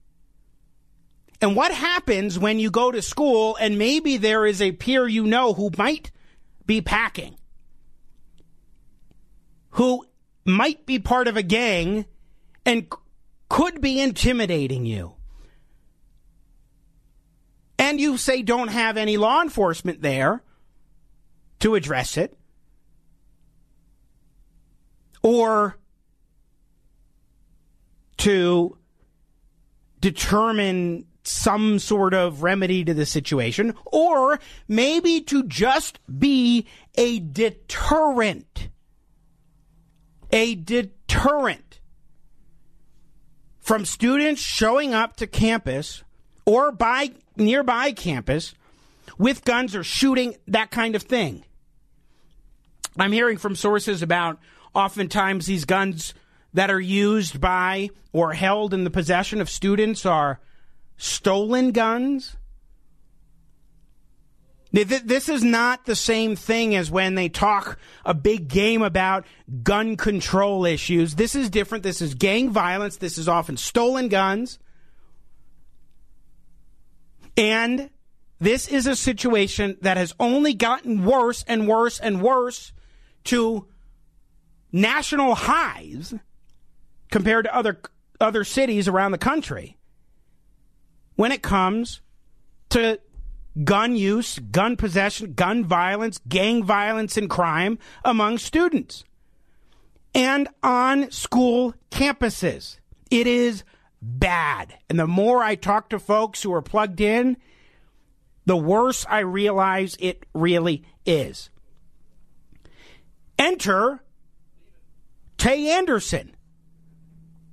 And 1.41 1.57
what 1.57 1.73
happens 1.73 2.39
when 2.39 2.59
you 2.59 2.71
go 2.71 2.91
to 2.91 3.01
school 3.01 3.57
and 3.57 3.79
maybe 3.79 4.17
there 4.17 4.45
is 4.45 4.61
a 4.61 4.73
peer 4.73 5.09
you 5.09 5.25
know 5.25 5.55
who 5.55 5.71
might 5.79 6.11
be 6.67 6.81
packing, 6.81 7.37
who 9.71 10.05
might 10.45 10.85
be 10.85 10.99
part 10.99 11.29
of 11.29 11.37
a 11.37 11.43
gang 11.43 12.05
and 12.67 12.83
c- 12.83 12.99
could 13.49 13.81
be 13.81 14.01
intimidating 14.01 14.85
you? 14.85 15.15
And 17.79 17.99
you 17.99 18.19
say 18.19 18.43
don't 18.43 18.69
have 18.69 18.99
any 18.99 19.17
law 19.17 19.41
enforcement 19.41 20.03
there 20.03 20.43
to 21.61 21.75
address 21.75 22.17
it. 22.17 22.37
Or 25.23 25.77
to 28.19 28.77
determine 30.01 31.07
some 31.23 31.79
sort 31.79 32.15
of 32.15 32.43
remedy 32.43 32.85
to 32.85 32.95
the 32.95 33.07
situation, 33.07 33.75
or 33.87 34.41
maybe 34.69 35.21
to 35.21 35.43
just 35.45 35.99
be 36.19 36.67
a 36.97 37.21
deterrent. 37.21 38.69
A 40.33 40.55
deterrent 40.55 41.81
from 43.61 43.85
students 43.85 44.41
showing 44.41 44.95
up 44.95 45.17
to 45.17 45.27
campus 45.27 46.03
or 46.45 46.73
by 46.73 47.13
nearby 47.37 47.93
campus 47.93 48.55
with 49.19 49.45
guns 49.45 49.75
or 49.77 49.85
shooting, 49.85 50.37
that 50.49 50.71
kind 50.71 50.95
of 50.95 51.03
thing. 51.03 51.45
I'm 52.99 53.13
hearing 53.13 53.39
from 53.39 53.57
sources 53.57 54.03
about 54.03 54.39
oftentimes 54.75 55.47
these 55.47 55.65
guns 55.65 56.15
that 56.55 56.71
are 56.71 56.81
used 56.81 57.41
by 57.41 57.91
or 58.13 58.33
held 58.33 58.75
in 58.75 58.85
the 58.85 58.91
possession 58.91 59.41
of 59.41 59.49
students 59.49 60.05
are 60.05 60.41
stolen 60.97 61.73
guns. 61.73 62.37
This 64.73 65.29
is 65.29 65.43
not 65.43 65.85
the 65.85 65.97
same 65.97 66.37
thing 66.37 66.77
as 66.77 66.93
when 66.93 67.17
they 67.17 67.29
talk 67.29 67.77
a 68.05 68.15
big 68.15 68.47
game 68.47 68.83
about 68.83 69.27
gun 69.65 69.97
control 69.97 70.65
issues. 70.65 71.17
This 71.17 71.35
is 71.35 71.51
different. 71.51 71.83
This 71.83 72.01
is 72.01 72.15
gang 72.15 72.51
violence. 72.51 72.97
This 72.97 73.19
is 73.19 73.29
often 73.29 73.57
stolen 73.57 74.09
guns. 74.09 74.61
And 77.37 77.91
this 78.39 78.69
is 78.69 78.87
a 78.87 78.95
situation 78.95 79.77
that 79.81 79.97
has 79.97 80.15
only 80.21 80.55
gotten 80.55 81.05
worse 81.05 81.45
and 81.49 81.67
worse 81.67 81.99
and 81.99 82.23
worse 82.23 82.73
to 83.25 83.67
national 84.73 85.35
highs 85.35 86.15
compared 87.11 87.45
to 87.45 87.55
other 87.55 87.81
other 88.21 88.45
cities 88.45 88.87
around 88.87 89.13
the 89.13 89.19
country 89.19 89.77
when 91.17 91.33
it 91.33 91.43
comes 91.43 92.01
to 92.69 93.01
gun 93.65 93.97
use, 93.97 94.39
gun 94.39 94.77
possession, 94.77 95.33
gun 95.35 95.65
violence, 95.65 96.21
gang 96.29 96.63
violence 96.63 97.17
and 97.17 97.29
crime 97.29 97.79
among 98.05 98.39
students 98.39 99.05
and 100.15 100.49
on 100.63 101.11
school 101.11 101.75
campuses. 101.91 102.79
It 103.11 103.27
is 103.27 103.65
bad. 104.01 104.75
And 104.89 104.99
the 104.99 105.07
more 105.07 105.43
I 105.43 105.55
talk 105.55 105.91
to 105.91 105.99
folks 105.99 106.43
who 106.43 106.53
are 106.55 106.63
plugged 106.63 107.01
in, 107.01 107.37
the 108.47 108.57
worse 108.57 109.05
I 109.09 109.21
realize 109.21 109.97
it 110.01 110.25
really 110.35 110.85
is. 111.05 111.50
Enter 113.41 114.03
Tay 115.39 115.71
Anderson, 115.71 116.37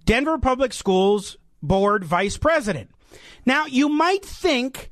Denver 0.03 0.37
Public 0.37 0.73
Schools 0.73 1.37
Board 1.63 2.03
Vice 2.03 2.35
President. 2.35 2.91
Now, 3.45 3.67
you 3.67 3.87
might 3.87 4.25
think 4.25 4.89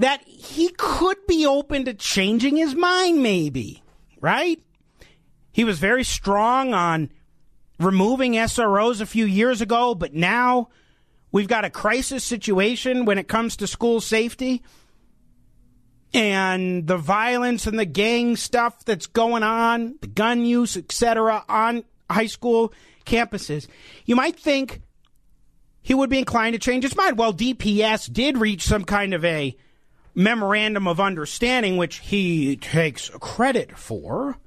that 0.00 0.24
he 0.26 0.70
could 0.76 1.18
be 1.28 1.46
open 1.46 1.84
to 1.84 1.94
changing 1.94 2.56
his 2.56 2.74
mind, 2.74 3.22
maybe, 3.22 3.84
right? 4.20 4.60
He 5.52 5.62
was 5.62 5.78
very 5.78 6.02
strong 6.02 6.74
on 6.74 7.10
removing 7.78 8.32
SROs 8.32 9.00
a 9.00 9.06
few 9.06 9.24
years 9.24 9.60
ago, 9.60 9.94
but 9.94 10.12
now 10.12 10.68
we've 11.30 11.46
got 11.46 11.64
a 11.64 11.70
crisis 11.70 12.24
situation 12.24 13.04
when 13.04 13.18
it 13.18 13.28
comes 13.28 13.56
to 13.58 13.68
school 13.68 14.00
safety 14.00 14.64
and 16.14 16.86
the 16.86 16.96
violence 16.96 17.66
and 17.66 17.78
the 17.78 17.84
gang 17.84 18.36
stuff 18.36 18.84
that's 18.84 19.06
going 19.06 19.42
on, 19.42 19.96
the 20.00 20.06
gun 20.06 20.44
use, 20.44 20.76
etc., 20.76 21.44
on 21.48 21.84
high 22.10 22.26
school 22.26 22.72
campuses. 23.04 23.66
You 24.04 24.16
might 24.16 24.38
think 24.38 24.82
he 25.82 25.94
would 25.94 26.10
be 26.10 26.18
inclined 26.18 26.54
to 26.54 26.58
change 26.58 26.84
his 26.84 26.96
mind. 26.96 27.18
Well, 27.18 27.32
DPS 27.32 28.12
did 28.12 28.38
reach 28.38 28.62
some 28.62 28.84
kind 28.84 29.14
of 29.14 29.24
a 29.24 29.56
memorandum 30.14 30.88
of 30.88 30.98
understanding, 30.98 31.76
which 31.76 31.98
he 31.98 32.56
takes 32.56 33.10
credit 33.20 33.76
for. 33.78 34.38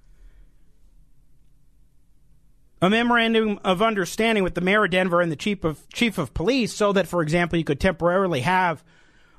A 2.81 2.89
memorandum 2.89 3.59
of 3.63 3.81
understanding 3.81 4.43
with 4.43 4.55
the 4.55 4.61
mayor 4.61 4.85
of 4.85 4.91
Denver 4.91 5.21
and 5.21 5.31
the 5.31 5.35
chief 5.35 5.63
of 5.63 5.87
chief 5.89 6.17
of 6.17 6.33
police, 6.33 6.73
so 6.73 6.93
that, 6.93 7.07
for 7.07 7.21
example, 7.21 7.57
you 7.57 7.65
could 7.65 7.79
temporarily 7.79 8.39
have 8.41 8.83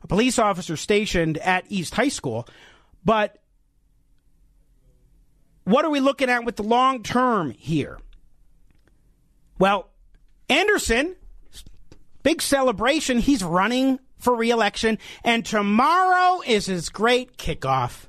a 0.03 0.07
police 0.07 0.39
officer 0.39 0.77
stationed 0.77 1.39
at 1.39 1.65
East 1.69 1.95
High 1.95 2.09
School. 2.09 2.47
But 3.05 3.39
what 5.65 5.85
are 5.85 5.91
we 5.91 6.01
looking 6.01 6.31
at 6.31 6.45
with 6.45 6.57
the 6.57 6.63
long 6.63 7.03
term 7.03 7.51
here? 7.51 7.99
Well, 9.59 9.91
Anderson, 10.49 11.17
big 12.23 12.43
celebration. 12.43 13.19
He's 13.19 13.45
running 13.45 13.99
for 14.19 14.35
reelection, 14.35 14.99
and 15.25 15.45
tomorrow 15.45 16.43
is 16.47 16.67
his 16.67 16.89
great 16.89 17.37
kickoff. 17.37 18.07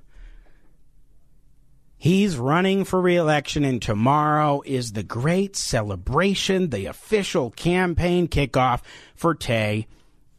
He's 1.98 2.36
running 2.36 2.84
for 2.84 3.00
reelection, 3.00 3.64
and 3.64 3.80
tomorrow 3.80 4.64
is 4.66 4.94
the 4.94 5.04
great 5.04 5.56
celebration, 5.56 6.72
the 6.72 6.88
official 6.88 7.52
campaign 7.52 8.28
kickoff 8.28 8.82
for 9.16 9.36
Tay 9.36 9.88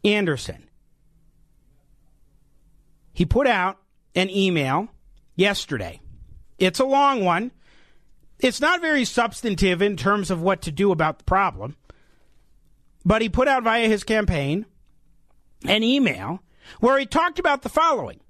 Anderson. 0.02 0.68
He 3.12 3.24
put 3.24 3.46
out 3.46 3.78
an 4.14 4.30
email 4.30 4.88
yesterday. 5.36 6.00
It's 6.58 6.80
a 6.80 6.84
long 6.84 7.24
one. 7.24 7.52
It's 8.38 8.60
not 8.60 8.80
very 8.80 9.04
substantive 9.04 9.82
in 9.82 9.96
terms 9.96 10.30
of 10.30 10.42
what 10.42 10.62
to 10.62 10.72
do 10.72 10.90
about 10.90 11.18
the 11.18 11.24
problem, 11.24 11.76
but 13.04 13.22
he 13.22 13.28
put 13.28 13.48
out 13.48 13.62
via 13.62 13.88
his 13.88 14.02
campaign 14.02 14.66
an 15.64 15.82
email 15.82 16.42
where 16.80 16.98
he 16.98 17.06
talked 17.06 17.38
about 17.38 17.62
the 17.62 17.68
following. 17.68 18.20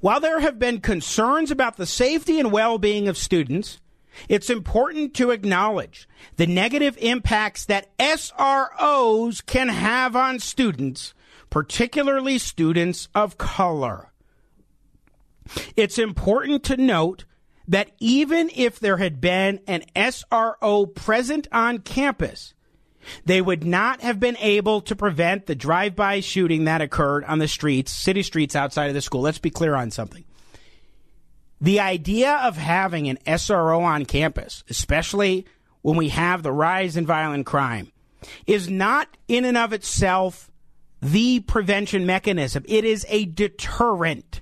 While 0.00 0.20
there 0.20 0.40
have 0.40 0.58
been 0.58 0.80
concerns 0.80 1.50
about 1.50 1.76
the 1.76 1.86
safety 1.86 2.38
and 2.38 2.52
well 2.52 2.78
being 2.78 3.08
of 3.08 3.16
students, 3.16 3.80
it's 4.28 4.50
important 4.50 5.14
to 5.14 5.30
acknowledge 5.30 6.08
the 6.36 6.46
negative 6.46 6.96
impacts 7.00 7.64
that 7.66 7.96
SROs 7.98 9.44
can 9.44 9.68
have 9.68 10.14
on 10.14 10.38
students, 10.38 11.14
particularly 11.50 12.38
students 12.38 13.08
of 13.14 13.38
color. 13.38 14.11
It's 15.76 15.98
important 15.98 16.64
to 16.64 16.76
note 16.76 17.24
that 17.68 17.92
even 17.98 18.50
if 18.54 18.78
there 18.80 18.96
had 18.96 19.20
been 19.20 19.60
an 19.66 19.84
SRO 19.94 20.92
present 20.94 21.48
on 21.52 21.78
campus, 21.78 22.54
they 23.24 23.40
would 23.40 23.64
not 23.64 24.00
have 24.02 24.20
been 24.20 24.36
able 24.38 24.80
to 24.82 24.96
prevent 24.96 25.46
the 25.46 25.54
drive 25.54 25.96
by 25.96 26.20
shooting 26.20 26.64
that 26.64 26.80
occurred 26.80 27.24
on 27.24 27.38
the 27.38 27.48
streets, 27.48 27.92
city 27.92 28.22
streets 28.22 28.56
outside 28.56 28.88
of 28.88 28.94
the 28.94 29.00
school. 29.00 29.22
Let's 29.22 29.38
be 29.38 29.50
clear 29.50 29.74
on 29.74 29.90
something. 29.90 30.24
The 31.60 31.80
idea 31.80 32.34
of 32.42 32.56
having 32.56 33.08
an 33.08 33.18
SRO 33.26 33.82
on 33.82 34.04
campus, 34.04 34.64
especially 34.68 35.46
when 35.82 35.96
we 35.96 36.08
have 36.08 36.42
the 36.42 36.52
rise 36.52 36.96
in 36.96 37.06
violent 37.06 37.46
crime, 37.46 37.92
is 38.46 38.68
not 38.68 39.16
in 39.28 39.44
and 39.44 39.56
of 39.56 39.72
itself 39.72 40.50
the 41.00 41.40
prevention 41.40 42.06
mechanism. 42.06 42.64
It 42.68 42.84
is 42.84 43.04
a 43.08 43.26
deterrent. 43.26 44.40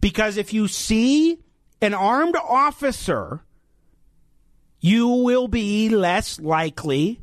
Because 0.00 0.36
if 0.36 0.52
you 0.52 0.68
see 0.68 1.38
an 1.80 1.94
armed 1.94 2.36
officer, 2.36 3.44
you 4.80 5.08
will 5.08 5.48
be 5.48 5.88
less 5.88 6.40
likely 6.40 7.20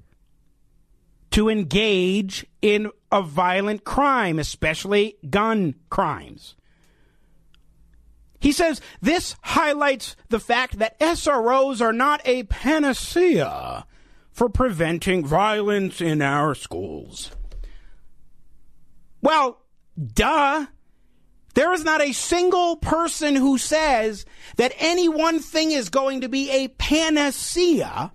to 1.32 1.50
engage 1.50 2.46
in 2.62 2.91
a 3.12 3.22
violent 3.22 3.84
crime, 3.84 4.38
especially 4.38 5.17
gun 5.29 5.75
crimes. 5.89 6.55
He 8.39 8.51
says 8.51 8.82
this 9.01 9.36
highlights 9.41 10.15
the 10.29 10.39
fact 10.39 10.77
that 10.79 11.00
SROs 11.00 11.82
are 11.82 11.93
not 11.93 12.22
a 12.25 12.43
panacea 12.43 13.86
for 14.32 14.50
preventing 14.50 15.25
violence 15.25 16.01
in 16.01 16.22
our 16.22 16.53
schools. 16.53 17.32
Well, 19.22 19.62
duh. 19.98 20.65
There 21.53 21.74
is 21.74 21.83
not 21.83 22.01
a 22.01 22.13
single 22.13 22.77
person 22.77 23.36
who 23.36 23.57
says 23.57 24.25
that 24.57 24.74
any 24.77 25.07
one 25.07 25.39
thing 25.39 25.72
is 25.72 25.89
going 25.89 26.22
to 26.22 26.29
be 26.29 26.50
a 26.50 26.69
panacea 26.69 28.12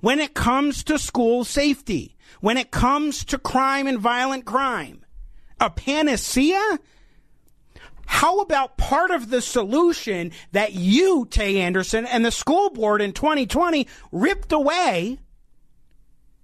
when 0.00 0.20
it 0.20 0.34
comes 0.34 0.84
to 0.84 0.98
school 0.98 1.44
safety, 1.44 2.16
when 2.40 2.56
it 2.56 2.70
comes 2.70 3.24
to 3.26 3.38
crime 3.38 3.86
and 3.86 3.98
violent 3.98 4.44
crime. 4.44 5.04
A 5.60 5.70
panacea? 5.70 6.78
How 8.06 8.40
about 8.40 8.76
part 8.76 9.10
of 9.10 9.30
the 9.30 9.40
solution 9.40 10.32
that 10.52 10.72
you, 10.72 11.26
Tay 11.30 11.60
Anderson, 11.60 12.06
and 12.06 12.24
the 12.24 12.30
school 12.30 12.70
board 12.70 13.00
in 13.00 13.12
2020 13.12 13.86
ripped 14.10 14.52
away 14.52 15.18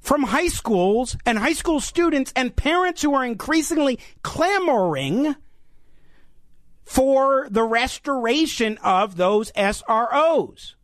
from 0.00 0.22
high 0.24 0.48
schools 0.48 1.16
and 1.26 1.38
high 1.38 1.52
school 1.52 1.80
students 1.80 2.32
and 2.36 2.54
parents 2.54 3.02
who 3.02 3.14
are 3.14 3.24
increasingly 3.24 3.98
clamoring 4.22 5.34
for 6.88 7.46
the 7.50 7.64
restoration 7.64 8.78
of 8.78 9.16
those 9.16 9.52
SROs. 9.52 10.74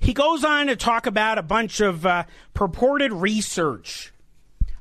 He 0.00 0.14
goes 0.14 0.42
on 0.42 0.68
to 0.68 0.76
talk 0.76 1.06
about 1.06 1.36
a 1.36 1.42
bunch 1.42 1.80
of 1.80 2.06
uh, 2.06 2.24
purported 2.54 3.12
research 3.12 4.12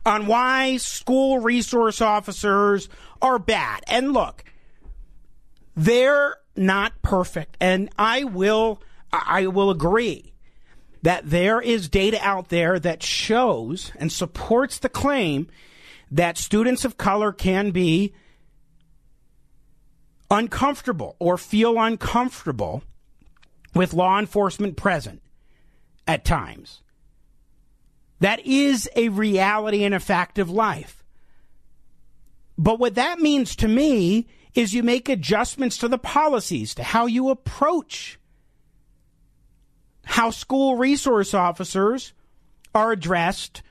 on 0.06 0.26
why 0.26 0.78
school 0.78 1.40
resource 1.40 2.00
officers 2.00 2.88
are 3.22 3.38
bad. 3.38 3.84
And 3.88 4.14
look, 4.14 4.46
they're 5.76 6.38
not 6.56 6.94
perfect. 7.02 7.58
And 7.60 7.90
I 7.98 8.24
will 8.24 8.82
I 9.12 9.48
will 9.48 9.70
agree 9.70 10.34
that 11.02 11.30
there 11.30 11.60
is 11.60 11.90
data 11.90 12.20
out 12.22 12.48
there 12.48 12.80
that 12.80 13.04
shows 13.04 13.92
and 13.98 14.10
supports 14.12 14.80
the 14.80 14.90
claim 14.90 15.48
that 16.10 16.38
students 16.38 16.86
of 16.86 16.98
color 16.98 17.34
can 17.34 17.72
be 17.72 18.14
uncomfortable 20.34 21.16
or 21.20 21.38
feel 21.38 21.80
uncomfortable 21.80 22.84
with 23.74 23.94
law 23.94 24.20
enforcement 24.20 24.76
present 24.76 25.22
at 26.08 26.26
times. 26.26 26.82
That 28.20 28.46
is 28.46 28.90
a 28.96 29.10
reality 29.10 29.84
and 29.84 29.94
a 29.94 30.00
fact 30.00 30.40
of 30.40 30.50
life. 30.50 31.04
But 32.58 32.80
what 32.80 32.96
that 32.96 33.20
means 33.20 33.56
to 33.58 33.68
me 33.68 34.28
is 34.54 34.74
you 34.74 34.84
make 34.84 35.10
adjustments 35.10 35.78
to 35.80 35.88
the 35.88 35.98
policies, 35.98 36.76
to 36.76 36.84
how 36.84 37.06
you 37.06 37.30
approach 37.30 38.20
how 40.06 40.30
school 40.30 40.76
resource 40.76 41.34
officers 41.34 42.14
are 42.76 42.92
addressed, 42.92 43.62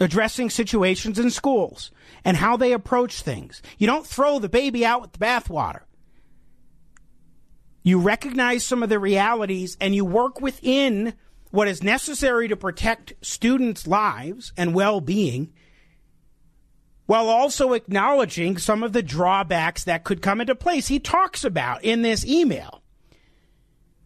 addressing 0.00 0.50
situations 0.50 1.18
in 1.18 1.30
schools 1.30 1.90
and 2.24 2.36
how 2.36 2.56
they 2.56 2.72
approach 2.72 3.22
things. 3.22 3.62
You 3.78 3.86
don't 3.86 4.06
throw 4.06 4.38
the 4.38 4.48
baby 4.48 4.84
out 4.84 5.02
with 5.02 5.12
the 5.12 5.18
bathwater. 5.18 5.82
You 7.82 7.98
recognize 7.98 8.64
some 8.64 8.82
of 8.82 8.88
the 8.88 8.98
realities 8.98 9.76
and 9.80 9.94
you 9.94 10.04
work 10.04 10.40
within 10.40 11.14
what 11.50 11.68
is 11.68 11.82
necessary 11.82 12.48
to 12.48 12.56
protect 12.56 13.12
students' 13.20 13.86
lives 13.86 14.52
and 14.56 14.74
well 14.74 15.00
being 15.00 15.52
while 17.06 17.28
also 17.28 17.72
acknowledging 17.72 18.56
some 18.56 18.82
of 18.82 18.92
the 18.92 19.02
drawbacks 19.02 19.84
that 19.84 20.04
could 20.04 20.22
come 20.22 20.40
into 20.40 20.54
place. 20.54 20.88
He 20.88 20.98
talks 20.98 21.44
about 21.44 21.84
in 21.84 22.02
this 22.02 22.24
email 22.24 22.81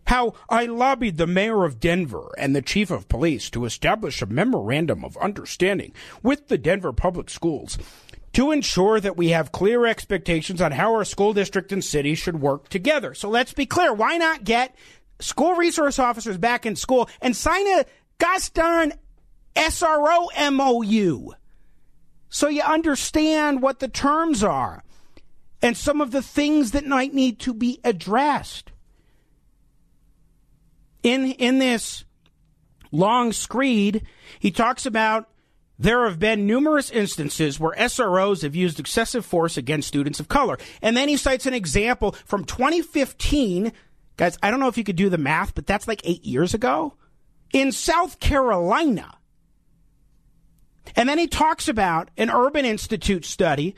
how 0.07 0.35
I 0.49 0.66
lobbied 0.66 1.16
the 1.16 1.27
mayor 1.27 1.64
of 1.64 1.81
Denver 1.81 2.33
and 2.38 2.55
the 2.55 2.62
chief 2.62 2.90
of 2.90 3.09
police 3.09 3.51
to 3.51 3.64
establish 3.64 4.23
a 4.23 4.27
memorandum 4.27 5.05
of 5.05 5.16
understanding 5.19 5.92
with 6.23 6.49
the 6.49 6.59
Denver 6.59 6.92
public 6.92 7.29
schools 7.29 7.77
to 8.33 8.51
ensure 8.51 9.01
that 9.01 9.16
we 9.16 9.31
have 9.31 9.51
clear 9.51 9.87
expectations 9.87 10.61
on 10.61 10.73
how 10.73 10.95
our 10.95 11.05
school 11.05 11.33
district 11.33 11.73
and 11.73 11.85
city 11.85 12.14
should 12.14 12.40
work 12.40 12.69
together. 12.69 13.14
So 13.14 13.29
let's 13.29 13.53
be 13.53 13.66
clear. 13.66 13.92
Why 13.92 14.19
not 14.19 14.45
get 14.45 14.77
school 15.21 15.55
resource 15.55 15.99
officers 15.99 16.37
back 16.37 16.66
in 16.66 16.77
school 16.77 17.09
and 17.21 17.35
sign 17.35 17.66
a 17.66 17.87
gosh 18.19 18.51
darn 18.51 18.92
SRO 19.55 20.29
MOU 20.53 21.33
so 22.29 22.49
you 22.49 22.62
understand 22.62 23.62
what 23.62 23.81
the 23.81 23.88
terms 23.88 24.45
are 24.45 24.85
and 25.62 25.77
some 25.77 26.01
of 26.01 26.11
the 26.11 26.23
things 26.23 26.73
that 26.73 26.87
might 26.87 27.14
need 27.14 27.40
to 27.40 27.55
be 27.55 27.81
addressed? 27.83 28.71
In 31.07 31.31
in 31.33 31.59
this 31.59 32.05
long 32.90 33.33
screed, 33.33 34.03
he 34.40 34.51
talks 34.51 34.87
about 34.87 35.29
there 35.79 36.09
have 36.09 36.19
been 36.19 36.47
numerous 36.47 36.90
instances 36.90 37.61
where 37.61 37.75
SROs 37.75 38.42
have 38.42 38.57
used 38.57 38.81
excessive 38.81 39.25
force 39.25 39.57
against 39.57 39.88
students 39.88 40.19
of 40.19 40.29
color. 40.29 40.59
And 40.83 40.97
then 40.97 41.09
he 41.09 41.16
cites 41.16 41.47
an 41.47 41.55
example 41.55 42.12
from 42.25 42.45
2015. 42.45 43.73
Guys, 44.16 44.38
I 44.42 44.51
don't 44.51 44.59
know 44.59 44.69
if 44.69 44.79
you 44.79 44.85
could 44.85 44.97
do 44.97 45.11
the 45.11 45.19
math, 45.19 45.55
but 45.55 45.66
that's 45.66 45.87
like 45.87 46.01
eight 46.05 46.25
years 46.25 46.55
ago 46.55 46.95
in 47.53 47.71
South 47.73 48.19
Carolina. 48.19 49.16
And 50.97 51.09
then 51.09 51.19
he 51.19 51.27
talks 51.29 51.69
about 51.69 52.11
an 52.16 52.31
Urban 52.31 52.64
Institute 52.64 53.25
study 53.25 53.77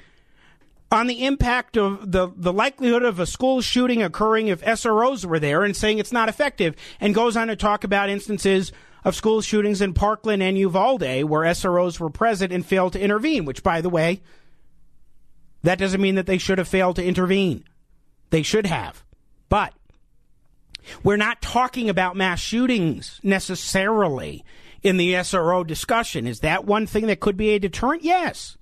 on 0.90 1.06
the 1.06 1.24
impact 1.24 1.76
of 1.76 2.12
the, 2.12 2.30
the 2.34 2.52
likelihood 2.52 3.02
of 3.02 3.20
a 3.20 3.26
school 3.26 3.60
shooting 3.60 4.02
occurring 4.02 4.48
if 4.48 4.62
SROs 4.62 5.24
were 5.24 5.38
there 5.38 5.62
and 5.62 5.76
saying 5.76 5.98
it's 5.98 6.12
not 6.12 6.28
effective, 6.28 6.74
and 7.00 7.14
goes 7.14 7.36
on 7.36 7.48
to 7.48 7.56
talk 7.56 7.84
about 7.84 8.08
instances 8.08 8.72
of 9.04 9.14
school 9.14 9.40
shootings 9.40 9.80
in 9.80 9.94
Parkland 9.94 10.42
and 10.42 10.58
Uvalde 10.58 11.24
where 11.24 11.42
SROs 11.42 12.00
were 12.00 12.10
present 12.10 12.52
and 12.52 12.64
failed 12.64 12.94
to 12.94 13.00
intervene, 13.00 13.44
which, 13.44 13.62
by 13.62 13.80
the 13.80 13.90
way, 13.90 14.22
that 15.62 15.78
doesn't 15.78 16.00
mean 16.00 16.14
that 16.14 16.26
they 16.26 16.38
should 16.38 16.58
have 16.58 16.68
failed 16.68 16.96
to 16.96 17.04
intervene. 17.04 17.64
They 18.30 18.42
should 18.42 18.66
have. 18.66 19.04
But 19.48 19.74
we're 21.02 21.16
not 21.16 21.42
talking 21.42 21.88
about 21.88 22.16
mass 22.16 22.40
shootings 22.40 23.20
necessarily 23.22 24.44
in 24.82 24.96
the 24.96 25.14
SRO 25.14 25.66
discussion. 25.66 26.26
Is 26.26 26.40
that 26.40 26.64
one 26.64 26.86
thing 26.86 27.06
that 27.06 27.20
could 27.20 27.36
be 27.36 27.50
a 27.50 27.58
deterrent? 27.58 28.04
Yes. 28.04 28.56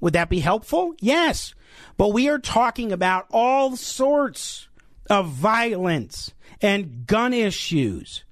Would 0.00 0.12
that 0.12 0.28
be 0.28 0.40
helpful? 0.40 0.94
Yes. 1.00 1.54
But 1.96 2.12
we 2.12 2.28
are 2.28 2.38
talking 2.38 2.92
about 2.92 3.26
all 3.30 3.76
sorts 3.76 4.68
of 5.08 5.28
violence 5.28 6.32
and 6.60 7.06
gun 7.06 7.32
issues 7.32 8.24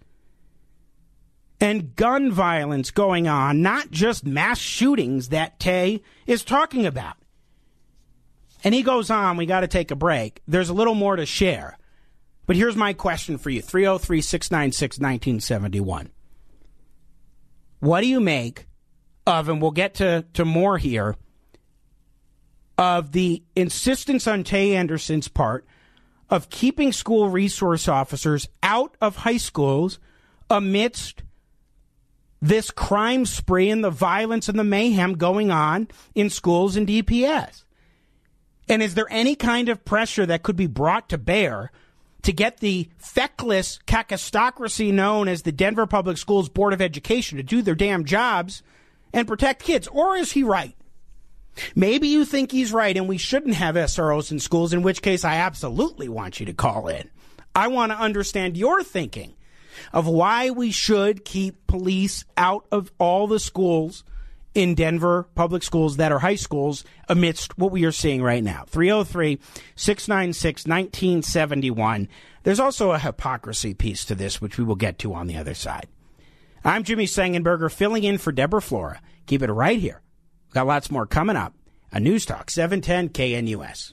and 1.61 1.97
gun 1.97 2.31
violence 2.31 2.91
going 2.91 3.27
on, 3.27 3.63
not 3.63 3.91
just 3.91 4.27
mass 4.27 4.59
shootings 4.59 5.29
that 5.29 5.59
Tay 5.59 6.03
is 6.27 6.45
talking 6.45 6.85
about. 6.85 7.17
And 8.63 8.75
he 8.75 8.83
goes 8.83 9.11
on, 9.11 9.37
we 9.37 9.47
got 9.47 9.61
to 9.61 9.69
take 9.69 9.91
a 9.91 9.97
break. 9.97 10.41
There's 10.49 10.71
a 10.71 10.75
little 10.75 10.95
more 10.95 11.17
to 11.17 11.27
share. 11.27 11.79
But 12.47 12.57
here's 12.57 12.77
my 12.77 12.93
question 12.93 13.39
for 13.39 13.51
you 13.51 13.63
303 13.63 14.21
696 14.21 14.99
1971. 14.99 16.11
What 17.81 18.01
do 18.01 18.07
you 18.07 18.21
make 18.21 18.67
of, 19.27 19.49
and 19.49 19.61
we'll 19.61 19.71
get 19.71 19.95
to, 19.95 20.25
to 20.35 20.45
more 20.45 20.79
here, 20.79 21.17
of 22.77 23.13
the 23.13 23.43
insistence 23.55 24.27
on 24.27 24.45
Tay 24.45 24.75
Anderson's 24.75 25.29
part 25.29 25.65
of 26.31 26.51
keeping 26.51 26.93
school 26.93 27.29
resource 27.29 27.87
officers 27.87 28.49
out 28.63 28.97
of 29.01 29.17
high 29.17 29.37
schools 29.37 29.99
amidst 30.51 31.23
this 32.41 32.71
crime 32.71 33.25
spree 33.25 33.71
and 33.71 33.83
the 33.83 33.91
violence 33.91 34.49
and 34.49 34.59
the 34.59 34.65
mayhem 34.65 35.15
going 35.15 35.51
on 35.51 35.89
in 36.15 36.29
schools 36.29 36.77
and 36.77 36.87
DPS? 36.87 37.65
And 38.69 38.83
is 38.83 38.95
there 38.95 39.07
any 39.11 39.35
kind 39.35 39.69
of 39.69 39.85
pressure 39.85 40.27
that 40.27 40.43
could 40.43 40.57
be 40.57 40.67
brought 40.67 41.09
to 41.11 41.19
bear 41.19 41.71
to 42.23 42.33
get 42.33 42.59
the 42.59 42.89
feckless 42.97 43.79
kakistocracy 43.87 44.93
known 44.93 45.29
as 45.29 45.43
the 45.43 45.53
Denver 45.53 45.87
Public 45.87 46.17
Schools 46.17 46.49
Board 46.49 46.73
of 46.73 46.81
Education 46.81 47.37
to 47.37 47.43
do 47.43 47.61
their 47.61 47.75
damn 47.75 48.05
jobs 48.05 48.63
and 49.13 49.29
protect 49.29 49.63
kids? 49.63 49.87
Or 49.89 50.17
is 50.17 50.33
he 50.33 50.43
right? 50.43 50.75
Maybe 51.75 52.09
you 52.09 52.25
think 52.25 52.51
he's 52.51 52.73
right 52.73 52.97
and 52.97 53.09
we 53.09 53.19
shouldn't 53.19 53.55
have 53.55 53.75
SROs 53.75 54.31
in 54.31 54.41
schools, 54.41 54.73
in 54.73 54.83
which 54.83 55.03
case 55.03 55.25
I 55.25 55.37
absolutely 55.37 56.09
want 56.09 56.41
you 56.41 56.47
to 56.47 56.53
call 56.53 56.89
in. 56.89 57.11
I 57.55 57.69
want 57.69 57.93
to 57.93 57.99
understand 57.99 58.57
your 58.57 58.83
thinking 58.83 59.35
of 59.93 60.07
why 60.07 60.51
we 60.51 60.71
should 60.71 61.25
keep 61.25 61.67
police 61.67 62.25
out 62.37 62.67
of 62.73 62.91
all 62.99 63.27
the 63.27 63.39
schools 63.39 64.05
in 64.55 64.75
Denver 64.75 65.29
public 65.35 65.63
schools 65.63 65.97
that 65.97 66.13
are 66.13 66.21
high 66.21 66.37
schools 66.37 66.85
amidst 67.09 67.59
what 67.59 67.73
we 67.73 67.85
are 67.85 67.93
seeing 67.93 68.23
right 68.23 68.43
now. 68.43 68.65
303 68.69 69.39
696 69.75 70.67
1971. 70.67 72.09
There's 72.45 72.61
also 72.61 72.93
a 72.93 72.99
hypocrisy 72.99 73.75
piece 73.75 74.05
to 74.05 74.15
this, 74.15 74.41
which 74.41 74.59
we 74.59 74.65
will 74.65 74.77
get 74.77 74.99
to 75.01 75.15
on 75.15 75.27
the 75.27 75.37
other 75.37 75.55
side. 75.55 75.89
I'm 76.65 76.85
Jimmy 76.85 77.07
Sengenberger, 77.07 77.71
filling 77.71 78.05
in 78.05 78.19
for 78.19 78.33
Deborah 78.33 78.63
Flora. 78.63 79.01
Keep 79.27 79.43
it 79.43 79.53
right 79.53 79.79
here. 79.79 80.01
Got 80.55 80.69
lots 80.69 80.91
more 80.91 81.05
coming 81.05 81.37
up. 81.37 81.53
A 81.91 81.99
News 81.99 82.25
Talk 82.25 82.49
710 82.49 83.09
KNUS. 83.11 83.93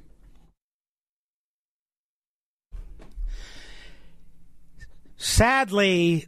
Sadly, 5.17 6.27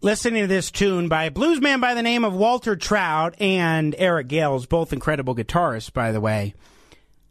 listening 0.00 0.42
to 0.42 0.46
this 0.48 0.72
tune 0.72 1.08
by 1.08 1.24
a 1.24 1.30
bluesman 1.30 1.80
by 1.80 1.94
the 1.94 2.02
name 2.02 2.24
of 2.24 2.34
Walter 2.34 2.74
Trout 2.74 3.40
and 3.40 3.94
Eric 3.96 4.26
Gales, 4.28 4.66
both 4.66 4.92
incredible 4.92 5.36
guitarists, 5.36 5.92
by 5.92 6.10
the 6.10 6.20
way. 6.20 6.54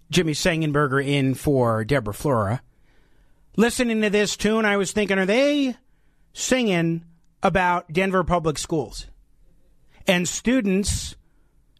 Jimmy 0.09 0.33
Sengenberger 0.33 1.05
in 1.05 1.35
for 1.35 1.83
Deborah 1.83 2.13
Flora. 2.13 2.61
Listening 3.57 4.01
to 4.01 4.09
this 4.09 4.37
tune, 4.37 4.63
I 4.65 4.77
was 4.77 4.93
thinking, 4.93 5.19
are 5.19 5.25
they 5.25 5.75
singing 6.31 7.03
about 7.43 7.91
Denver 7.91 8.23
public 8.23 8.57
schools 8.57 9.07
and 10.07 10.27
students 10.27 11.15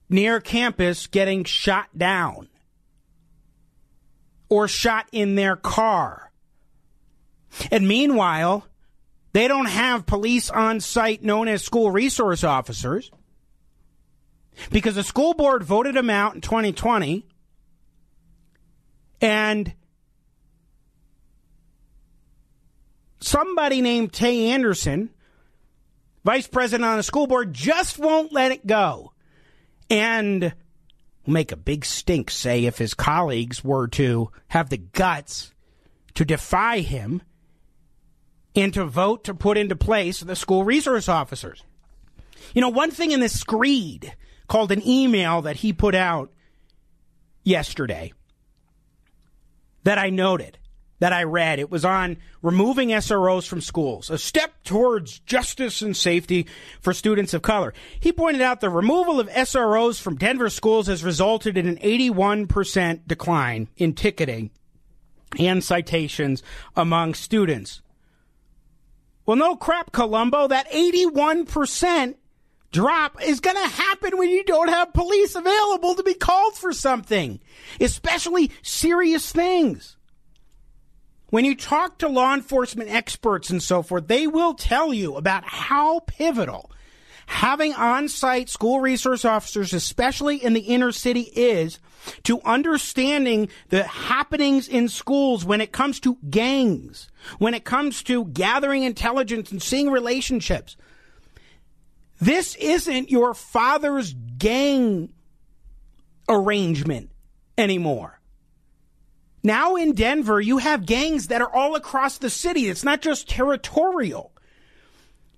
near 0.10 0.40
campus 0.40 1.08
getting 1.08 1.44
shot 1.44 1.88
down 1.98 2.50
or 4.50 4.68
shot 4.68 5.08
in 5.12 5.36
their 5.36 5.56
car? 5.56 6.32
And 7.72 7.88
meanwhile, 7.88 8.66
they 9.34 9.48
don't 9.48 9.68
have 9.68 10.06
police 10.06 10.50
on 10.50 10.80
site 10.80 11.24
known 11.24 11.48
as 11.48 11.64
school 11.64 11.92
resource 11.92 12.44
officers 12.44 13.12
because 14.72 14.96
the 14.96 15.04
school 15.04 15.34
board 15.34 15.64
voted 15.64 15.96
them 15.96 16.10
out 16.10 16.36
in 16.36 16.42
2020 16.42 17.26
and 19.22 19.74
somebody 23.20 23.82
named 23.82 24.14
Tay 24.14 24.50
Anderson, 24.52 25.10
vice 26.24 26.48
president 26.48 26.86
on 26.86 26.98
the 26.98 27.04
school 27.04 27.28
board, 27.28 27.54
just 27.54 28.00
won't 28.00 28.32
let 28.32 28.52
it 28.52 28.66
go. 28.66 29.14
And 29.90 30.54
make 31.26 31.52
a 31.52 31.58
big 31.58 31.86
stink, 31.86 32.30
say, 32.30 32.66
if 32.66 32.78
his 32.78 32.94
colleagues 32.94 33.64
were 33.64 33.88
to 33.88 34.32
have 34.50 34.70
the 34.70 34.78
guts 34.78 35.54
to 36.16 36.26
defy 36.26 36.80
him 36.80 37.22
and 38.56 38.74
to 38.74 38.86
vote 38.86 39.24
to 39.24 39.34
put 39.34 39.58
into 39.58 39.76
place 39.76 40.20
the 40.20 40.36
school 40.36 40.64
resource 40.64 41.08
officers. 41.08 41.64
You 42.54 42.62
know, 42.62 42.70
one 42.70 42.92
thing 42.92 43.12
in 43.12 43.20
this 43.20 43.40
screed 43.40 44.16
called 44.48 44.72
an 44.72 44.86
email 44.86 45.42
that 45.44 45.58
he 45.58 45.72
put 45.74 45.96
out 45.96 46.32
yesterday 47.44 48.14
that 49.84 49.98
I 49.98 50.10
noted, 50.10 50.59
that 51.00 51.14
I 51.14 51.24
read, 51.24 51.60
it 51.60 51.72
was 51.72 51.84
on 51.84 52.18
removing 52.42 52.90
SROs 52.90 53.48
from 53.48 53.62
schools, 53.62 54.10
a 54.10 54.18
step 54.18 54.64
towards 54.64 55.20
justice 55.20 55.82
and 55.82 55.96
safety 55.96 56.46
for 56.82 56.94
students 56.94 57.34
of 57.34 57.42
color. 57.42 57.74
He 58.00 58.12
pointed 58.12 58.42
out 58.42 58.62
the 58.62 58.70
removal 58.70 59.20
of 59.20 59.30
SROs 59.30 60.00
from 60.00 60.18
Denver 60.18 60.50
schools 60.50 60.88
has 60.88 61.04
resulted 61.04 61.58
in 61.58 61.68
an 61.68 61.78
81% 61.78 63.08
decline 63.08 63.70
in 63.78 63.94
ticketing 63.94 64.52
and 65.38 65.64
citations 65.64 66.44
among 66.76 67.14
students. 67.14 67.82
Well, 69.26 69.38
no 69.38 69.56
crap, 69.56 69.92
Columbo. 69.92 70.48
That 70.48 70.72
81% 70.72 72.16
drop 72.72 73.24
is 73.24 73.40
going 73.40 73.56
to 73.58 73.70
happen 73.70 74.18
when 74.18 74.30
you 74.30 74.44
don't 74.44 74.70
have 74.70 74.94
police 74.94 75.36
available 75.36 75.96
to 75.96 76.04
be 76.04 76.16
called 76.16 76.56
for 76.56 76.74
something, 76.74 77.40
especially 77.80 78.52
serious 78.64 79.32
things. 79.32 79.98
When 81.30 81.46
you 81.46 81.56
talk 81.56 82.00
to 82.00 82.08
law 82.08 82.34
enforcement 82.34 82.90
experts 82.90 83.50
and 83.50 83.62
so 83.62 83.82
forth, 83.84 84.08
they 84.08 84.26
will 84.28 84.54
tell 84.54 84.94
you 84.94 85.16
about 85.16 85.44
how 85.44 86.02
pivotal 86.02 86.72
having 87.28 87.74
on 87.74 88.08
site 88.08 88.50
school 88.50 88.80
resource 88.80 89.24
officers, 89.24 89.72
especially 89.72 90.44
in 90.44 90.54
the 90.54 90.62
inner 90.62 90.92
city, 90.92 91.32
is 91.36 91.80
to 92.24 92.42
understanding 92.42 93.50
the 93.70 93.84
happenings 93.84 94.68
in 94.68 94.90
schools 94.90 95.46
when 95.46 95.62
it 95.62 95.72
comes 95.72 96.00
to 96.00 96.18
gangs, 96.30 97.10
when 97.38 97.54
it 97.54 97.64
comes 97.64 98.02
to 98.02 98.26
gathering 98.26 98.84
intelligence 98.84 99.52
and 99.52 99.62
seeing 99.62 99.92
relationships. 99.92 100.76
This 102.20 102.56
isn't 102.56 103.12
your 103.12 103.36
father's 103.36 104.14
gang 104.14 105.14
arrangement 106.28 107.12
anymore. 107.58 108.19
Now 109.44 109.76
in 109.76 109.94
Denver, 109.94 110.42
you 110.42 110.58
have 110.58 110.86
gangs 110.86 111.28
that 111.28 111.42
are 111.42 111.54
all 111.54 111.76
across 111.76 112.18
the 112.18 112.30
city. 112.30 112.68
It's 112.68 112.84
not 112.84 113.02
just 113.02 113.30
territorial. 113.30 114.32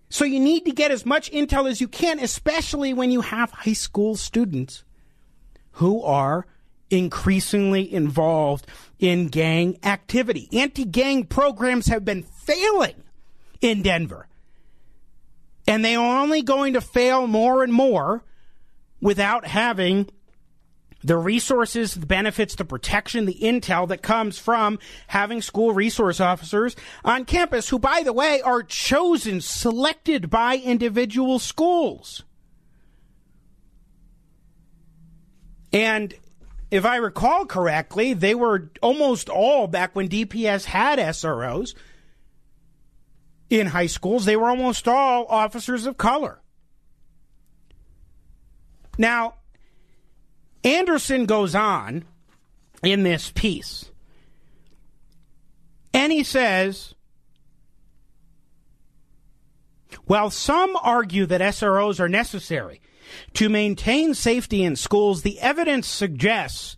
So 0.09 0.25
you 0.25 0.39
need 0.39 0.65
to 0.65 0.71
get 0.71 0.91
as 0.91 1.05
much 1.05 1.31
intel 1.31 1.69
as 1.69 1.79
you 1.79 1.87
can, 1.87 2.19
especially 2.19 2.93
when 2.93 3.11
you 3.11 3.21
have 3.21 3.51
high 3.51 3.73
school 3.73 4.15
students 4.15 4.83
who 5.73 6.03
are 6.03 6.45
increasingly 6.89 7.91
involved 7.91 8.67
in 8.99 9.29
gang 9.29 9.79
activity. 9.83 10.49
Anti 10.51 10.83
gang 10.83 11.25
programs 11.25 11.87
have 11.87 12.03
been 12.03 12.23
failing 12.23 13.03
in 13.61 13.81
Denver. 13.81 14.27
And 15.67 15.85
they 15.85 15.95
are 15.95 16.21
only 16.21 16.41
going 16.41 16.73
to 16.73 16.81
fail 16.81 17.27
more 17.27 17.63
and 17.63 17.71
more 17.71 18.23
without 18.99 19.45
having 19.45 20.09
the 21.03 21.17
resources, 21.17 21.93
the 21.95 22.05
benefits, 22.05 22.55
the 22.55 22.65
protection, 22.65 23.25
the 23.25 23.39
intel 23.41 23.87
that 23.87 24.01
comes 24.01 24.37
from 24.37 24.79
having 25.07 25.41
school 25.41 25.73
resource 25.73 26.19
officers 26.19 26.75
on 27.03 27.25
campus, 27.25 27.69
who, 27.69 27.79
by 27.79 28.03
the 28.03 28.13
way, 28.13 28.41
are 28.41 28.63
chosen, 28.63 29.41
selected 29.41 30.29
by 30.29 30.57
individual 30.57 31.39
schools. 31.39 32.23
And 35.73 36.13
if 36.69 36.85
I 36.85 36.97
recall 36.97 37.45
correctly, 37.45 38.13
they 38.13 38.35
were 38.35 38.71
almost 38.81 39.29
all 39.29 39.67
back 39.67 39.95
when 39.95 40.09
DPS 40.09 40.65
had 40.65 40.99
SROs 40.99 41.73
in 43.51 43.67
high 43.67 43.87
schools, 43.87 44.23
they 44.25 44.37
were 44.37 44.49
almost 44.49 44.87
all 44.87 45.25
officers 45.25 45.85
of 45.85 45.97
color. 45.97 46.41
Now, 48.97 49.35
Anderson 50.63 51.26
goes 51.26 51.56
on 51.56 52.04
in 52.84 53.04
this 53.04 53.32
piece, 53.32 53.91
and 55.93 56.12
he 56.12 56.24
says, 56.24 56.95
while 60.06 60.30
some 60.30 60.76
argue 60.82 61.26
that 61.26 61.41
SROs 61.41 62.00
are 62.00 62.10
necessary 62.10 62.82
to 63.34 63.50
maintain 63.50 64.13
safety 64.13 64.63
in 64.63 64.76
schools, 64.76 65.21
the 65.21 65.39
evidence 65.39 65.88
suggests 65.88 66.78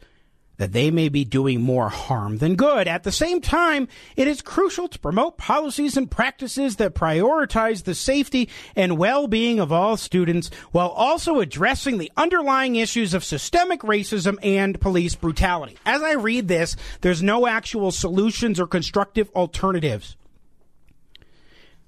that 0.57 0.71
they 0.71 0.91
may 0.91 1.09
be 1.09 1.25
doing 1.25 1.61
more 1.61 1.89
harm 1.89 2.37
than 2.37 2.55
good. 2.55 2.87
At 2.87 3.03
the 3.03 3.11
same 3.11 3.41
time, 3.41 3.87
it 4.15 4.27
is 4.27 4.41
crucial 4.41 4.87
to 4.87 4.99
promote 4.99 5.37
policies 5.37 5.97
and 5.97 6.09
practices 6.09 6.75
that 6.75 6.93
prioritize 6.93 7.83
the 7.83 7.95
safety 7.95 8.49
and 8.75 8.97
well-being 8.97 9.59
of 9.59 9.71
all 9.71 9.97
students 9.97 10.51
while 10.71 10.89
also 10.89 11.39
addressing 11.39 11.97
the 11.97 12.11
underlying 12.15 12.75
issues 12.75 13.13
of 13.13 13.23
systemic 13.23 13.81
racism 13.81 14.37
and 14.43 14.79
police 14.79 15.15
brutality. 15.15 15.77
As 15.85 16.03
I 16.03 16.13
read 16.13 16.47
this, 16.47 16.75
there's 17.01 17.23
no 17.23 17.47
actual 17.47 17.91
solutions 17.91 18.59
or 18.59 18.67
constructive 18.67 19.29
alternatives 19.31 20.15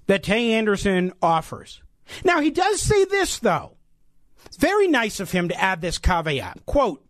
that 0.08 0.24
Tay 0.24 0.54
Anderson 0.54 1.14
offers. 1.22 1.82
Now, 2.24 2.40
he 2.40 2.52
does 2.52 2.82
say 2.82 3.06
this, 3.06 3.40
though. 3.40 3.78
Very 4.60 4.88
nice 4.88 5.20
of 5.20 5.32
him 5.32 5.50
to 5.50 5.60
add 5.60 5.82
this 5.82 5.98
caveat. 5.98 6.66
Quote, 6.66 7.04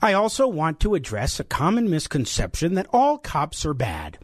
I 0.00 0.12
also 0.12 0.46
want 0.46 0.80
to 0.80 0.94
address 0.94 1.40
a 1.40 1.44
common 1.44 1.90
misconception 1.90 2.74
that 2.74 2.86
all 2.92 3.18
cops 3.18 3.64
are 3.66 3.74
bad. 3.74 4.18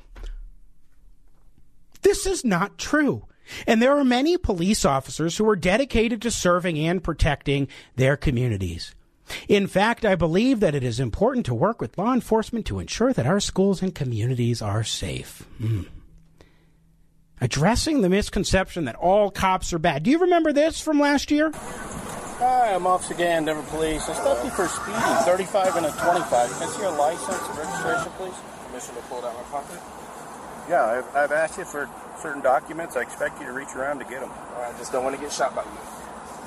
This 2.02 2.26
is 2.26 2.44
not 2.44 2.78
true. 2.78 3.26
And 3.66 3.82
there 3.82 3.96
are 3.98 4.04
many 4.04 4.38
police 4.38 4.84
officers 4.84 5.36
who 5.36 5.48
are 5.48 5.56
dedicated 5.56 6.22
to 6.22 6.30
serving 6.30 6.78
and 6.78 7.02
protecting 7.02 7.68
their 7.96 8.16
communities. 8.16 8.94
In 9.48 9.66
fact, 9.66 10.04
I 10.04 10.14
believe 10.14 10.60
that 10.60 10.74
it 10.74 10.82
is 10.82 11.00
important 11.00 11.46
to 11.46 11.54
work 11.54 11.80
with 11.80 11.98
law 11.98 12.12
enforcement 12.12 12.66
to 12.66 12.78
ensure 12.78 13.12
that 13.12 13.26
our 13.26 13.40
schools 13.40 13.82
and 13.82 13.94
communities 13.94 14.60
are 14.60 14.84
safe. 14.84 15.44
Mm. 15.60 15.86
Addressing 17.40 18.02
the 18.02 18.08
misconception 18.08 18.84
that 18.84 18.96
all 18.96 19.30
cops 19.30 19.72
are 19.72 19.78
bad. 19.78 20.02
Do 20.02 20.10
you 20.10 20.18
remember 20.18 20.52
this 20.52 20.80
from 20.80 21.00
last 21.00 21.30
year? 21.30 21.52
Hi, 22.40 22.72
I'm 22.72 22.86
Officer 22.86 23.12
Gann, 23.12 23.44
Denver 23.44 23.60
Police. 23.68 24.08
I 24.08 24.14
stopped 24.14 24.42
you 24.48 24.50
for 24.56 24.64
speeding, 24.64 24.96
35 25.28 25.76
and 25.76 25.84
a 25.84 25.92
25. 25.92 26.24
Can 26.24 26.40
I 26.40 26.72
see 26.72 26.80
your 26.80 26.96
license 26.96 27.36
and 27.36 27.52
registration, 27.52 28.12
please? 28.16 28.32
Permission 28.64 28.94
to 28.96 29.02
pull 29.12 29.18
it 29.20 29.28
out 29.28 29.36
of 29.36 29.44
my 29.44 29.60
pocket? 29.60 29.76
Yeah, 30.64 30.80
I've, 30.88 31.04
I've 31.14 31.32
asked 31.36 31.58
you 31.58 31.66
for 31.66 31.84
certain 32.16 32.40
documents. 32.40 32.96
I 32.96 33.02
expect 33.02 33.40
you 33.40 33.46
to 33.46 33.52
reach 33.52 33.76
around 33.76 33.98
to 33.98 34.06
get 34.08 34.24
them. 34.24 34.32
I 34.56 34.72
just 34.78 34.90
don't 34.90 35.04
want 35.04 35.16
to 35.16 35.20
get 35.20 35.30
shot 35.30 35.54
by 35.54 35.64
you. 35.68 35.80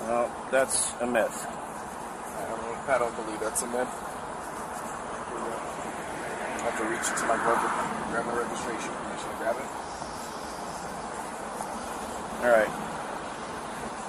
Well, 0.09 0.33
that's 0.49 0.97
a 0.97 1.05
myth. 1.05 1.45
I 1.45 2.41
don't, 2.49 2.89
I 2.89 2.97
don't 2.97 3.13
believe 3.13 3.39
that's 3.39 3.61
a 3.61 3.67
myth. 3.69 3.93
I 6.57 6.73
have 6.73 6.77
to 6.81 6.89
reach 6.89 7.05
into 7.05 7.21
my 7.29 7.37
glove 7.37 7.61
and 7.61 8.09
grab 8.09 8.25
my 8.25 8.33
registration. 8.41 8.89
Permission 8.97 9.29
to 9.29 9.37
grab 9.37 9.61
it? 9.61 9.69
All 12.41 12.49
right. 12.49 12.73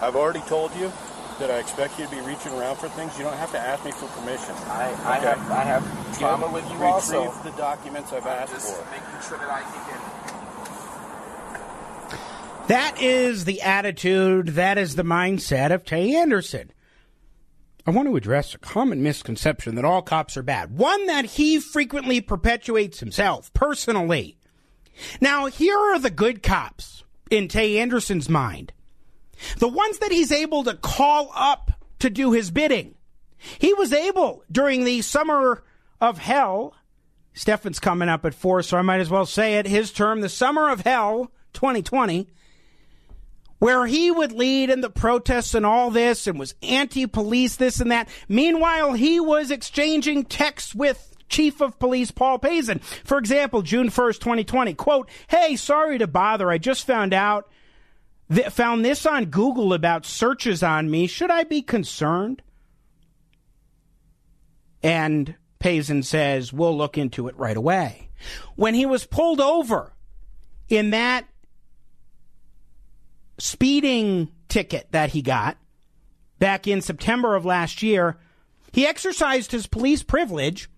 I've 0.00 0.16
already 0.16 0.40
told 0.48 0.74
you 0.76 0.90
that 1.38 1.50
I 1.50 1.58
expect 1.58 1.98
you 1.98 2.04
to 2.06 2.10
be 2.10 2.20
reaching 2.20 2.52
around 2.52 2.76
for 2.76 2.88
things. 2.90 3.16
You 3.18 3.24
don't 3.24 3.36
have 3.36 3.50
to 3.52 3.58
ask 3.58 3.84
me 3.84 3.90
for 3.92 4.06
permission. 4.18 4.54
I, 4.68 4.94
I 5.04 5.18
have 5.18 5.50
I 5.50 5.62
have 5.62 6.18
trauma 6.18 6.50
with 6.52 6.64
you 6.64 6.72
Retrieve 6.72 6.92
also. 6.92 7.32
the 7.42 7.50
documents 7.56 8.12
I've 8.12 8.26
asked 8.26 8.52
Just 8.52 8.76
for. 8.76 8.84
making 8.90 9.28
sure 9.28 9.38
that 9.38 9.48
I 9.50 9.62
can 9.62 9.80
get 12.60 12.68
That 12.68 13.00
is 13.02 13.44
the 13.44 13.60
attitude, 13.62 14.48
that 14.50 14.78
is 14.78 14.94
the 14.94 15.02
mindset 15.02 15.72
of 15.72 15.84
Tay 15.84 16.14
Anderson. 16.14 16.70
I 17.86 17.90
want 17.90 18.08
to 18.08 18.16
address 18.16 18.54
a 18.54 18.58
common 18.58 19.02
misconception 19.02 19.74
that 19.74 19.84
all 19.84 20.00
cops 20.00 20.36
are 20.38 20.42
bad, 20.42 20.78
one 20.78 21.06
that 21.06 21.26
he 21.26 21.60
frequently 21.60 22.20
perpetuates 22.22 23.00
himself 23.00 23.52
personally. 23.52 24.38
Now, 25.20 25.46
here 25.46 25.76
are 25.76 25.98
the 25.98 26.10
good 26.10 26.42
cops 26.42 27.04
in 27.30 27.48
Tay 27.48 27.78
Anderson's 27.78 28.30
mind 28.30 28.72
the 29.58 29.68
ones 29.68 29.98
that 29.98 30.12
he's 30.12 30.32
able 30.32 30.64
to 30.64 30.74
call 30.74 31.30
up 31.34 31.72
to 32.00 32.10
do 32.10 32.32
his 32.32 32.50
bidding. 32.50 32.94
He 33.58 33.74
was 33.74 33.92
able 33.92 34.42
during 34.50 34.84
the 34.84 35.02
summer 35.02 35.62
of 36.00 36.18
hell. 36.18 36.74
Stefan's 37.34 37.80
coming 37.80 38.08
up 38.08 38.24
at 38.24 38.34
four, 38.34 38.62
so 38.62 38.76
I 38.76 38.82
might 38.82 39.00
as 39.00 39.10
well 39.10 39.26
say 39.26 39.54
it. 39.54 39.66
His 39.66 39.90
term, 39.90 40.20
the 40.20 40.28
summer 40.28 40.70
of 40.70 40.80
hell 40.80 41.32
2020, 41.52 42.28
where 43.58 43.86
he 43.86 44.10
would 44.10 44.32
lead 44.32 44.70
in 44.70 44.80
the 44.82 44.90
protests 44.90 45.54
and 45.54 45.66
all 45.66 45.90
this 45.90 46.26
and 46.26 46.38
was 46.38 46.54
anti 46.62 47.06
police, 47.06 47.56
this 47.56 47.80
and 47.80 47.90
that. 47.90 48.08
Meanwhile, 48.28 48.94
he 48.94 49.18
was 49.20 49.50
exchanging 49.50 50.24
texts 50.24 50.74
with 50.74 51.16
Chief 51.28 51.60
of 51.60 51.78
Police 51.78 52.10
Paul 52.10 52.38
Pazen. 52.38 52.82
For 52.82 53.18
example, 53.18 53.62
June 53.62 53.88
1st, 53.88 54.20
2020, 54.20 54.74
quote, 54.74 55.08
Hey, 55.28 55.56
sorry 55.56 55.98
to 55.98 56.06
bother. 56.06 56.50
I 56.50 56.58
just 56.58 56.86
found 56.86 57.12
out 57.12 57.48
th- 58.32 58.48
found 58.48 58.84
this 58.84 59.06
on 59.06 59.26
Google 59.26 59.72
about 59.72 60.06
searches 60.06 60.62
on 60.62 60.90
me. 60.90 61.06
Should 61.06 61.30
I 61.30 61.44
be 61.44 61.62
concerned? 61.62 62.42
And 64.82 65.34
Pazen 65.60 66.04
says, 66.04 66.52
We'll 66.52 66.76
look 66.76 66.98
into 66.98 67.28
it 67.28 67.36
right 67.38 67.56
away. 67.56 68.10
When 68.56 68.74
he 68.74 68.86
was 68.86 69.06
pulled 69.06 69.40
over 69.40 69.92
in 70.68 70.90
that 70.90 71.26
speeding 73.38 74.30
ticket 74.48 74.88
that 74.92 75.10
he 75.10 75.22
got 75.22 75.56
back 76.38 76.66
in 76.66 76.80
September 76.80 77.34
of 77.34 77.44
last 77.44 77.82
year, 77.82 78.18
he 78.72 78.86
exercised 78.86 79.52
his 79.52 79.66
police 79.66 80.02
privilege 80.02 80.68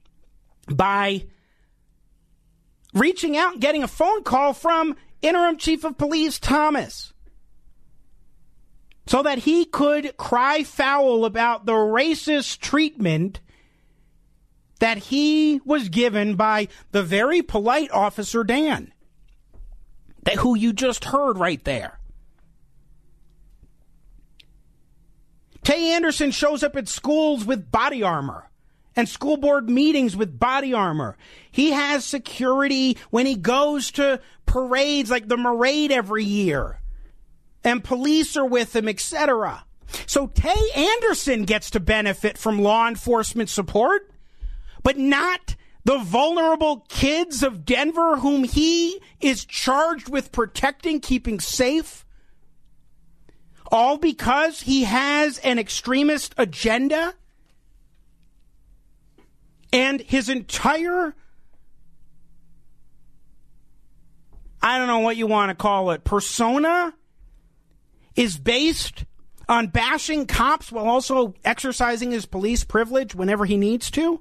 by 0.73 1.25
reaching 2.95 3.37
out 3.37 3.53
and 3.53 3.61
getting 3.61 3.83
a 3.83 3.89
phone 3.89 4.23
call 4.23 4.53
from 4.53 4.97
interim 5.23 5.57
chief 5.57 5.85
of 5.85 5.99
police 5.99 6.39
Thomas 6.39 7.13
so 9.07 9.23
that 9.23 9.39
he 9.39 9.65
could 9.65 10.17
cry 10.17 10.63
foul 10.63 11.25
about 11.25 11.65
the 11.65 11.73
racist 11.73 12.59
treatment 12.59 13.41
that 14.81 14.99
he 14.99 15.61
was 15.65 15.89
given 15.89 16.35
by 16.35 16.69
the 16.91 17.03
very 17.03 17.41
polite 17.43 17.91
officer 17.93 18.45
Dan, 18.45 18.93
that 20.25 20.37
who 20.37 20.57
you 20.57 20.73
just 20.73 21.05
heard 21.07 21.39
right 21.39 21.63
there. 21.65 21.99
Tay 25.63 25.93
Anderson 25.95 26.31
shows 26.31 26.63
up 26.63 26.77
at 26.77 26.89
schools 26.89 27.45
with 27.45 27.73
body 27.73 28.03
armor 28.03 28.51
and 28.95 29.09
school 29.09 29.37
board 29.37 29.69
meetings 29.69 30.17
with 30.17 30.39
body 30.39 30.73
armor. 30.73 31.17
He 31.51 31.73
has 31.73 32.05
security 32.05 32.97
when 33.11 33.27
he 33.27 33.35
goes 33.35 33.91
to 33.93 34.21
parades 34.47 35.11
like 35.11 35.29
the 35.29 35.37
parade 35.37 35.91
every 35.91 36.25
year. 36.25 36.81
And 37.67 37.83
police 37.83 38.37
are 38.37 38.47
with 38.47 38.77
him, 38.77 38.89
etc. 38.89 39.65
So 40.07 40.29
Tay 40.29 40.71
Anderson 40.77 41.43
gets 41.43 41.69
to 41.73 41.81
benefit 41.81 42.39
from 42.39 42.61
law 42.61 42.87
enforcement 42.87 43.49
support, 43.49 44.09
but 44.85 44.97
not 44.97 45.57
the 45.85 45.99
vulnerable 45.99 46.87
kids 46.89 47.43
of 47.43 47.65
Denver 47.65 48.19
whom 48.19 48.45
he 48.45 49.01
is 49.21 49.45
charged 49.45 50.09
with 50.09 50.31
protecting, 50.31 51.01
keeping 51.01 51.41
safe. 51.41 52.05
All 53.73 53.99
because 53.99 54.61
he 54.61 54.85
has 54.85 55.39
an 55.39 55.59
extremist 55.59 56.37
agenda 56.39 57.15
and 59.73 60.01
his 60.03 60.29
entire 60.29 61.17
I 64.63 64.79
don't 64.79 64.87
know 64.87 65.01
what 65.01 65.17
you 65.17 65.27
want 65.27 65.51
to 65.51 65.57
call 65.57 65.91
it 65.91 66.05
persona 66.05 66.95
is 68.17 68.39
based 68.39 69.05
on 69.49 69.69
bashing 69.69 70.27
cops 70.27 70.73
while 70.73 70.87
also 70.87 71.35
exercising 71.45 72.11
his 72.11 72.27
police 72.27 72.65
privilege 72.65 73.15
whenever 73.15 73.45
he 73.45 73.57
needs 73.57 73.91
to. 73.93 74.21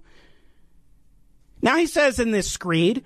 Now 1.61 1.77
he 1.77 1.87
says 1.87 2.19
in 2.19 2.31
this 2.31 2.51
screed, 2.51 3.03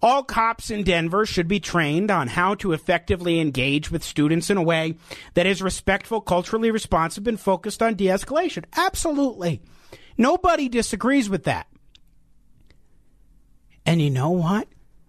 all 0.00 0.22
cops 0.22 0.70
in 0.70 0.84
Denver 0.84 1.26
should 1.26 1.48
be 1.48 1.60
trained 1.60 2.10
on 2.10 2.28
how 2.28 2.54
to 2.56 2.72
effectively 2.72 3.40
engage 3.40 3.90
with 3.90 4.04
students 4.04 4.48
in 4.48 4.56
a 4.56 4.62
way 4.62 4.94
that 5.34 5.46
is 5.46 5.60
respectful, 5.60 6.20
culturally 6.20 6.70
responsive, 6.70 7.26
and 7.26 7.38
focused 7.38 7.82
on 7.82 7.96
de 7.96 8.06
escalation. 8.06 8.64
Absolutely. 8.76 9.60
Nobody 10.16 10.68
disagrees 10.68 11.28
with 11.28 11.44
that. 11.44 11.66
And 13.84 14.00
you 14.00 14.10
know 14.10 14.30
what? 14.30 14.68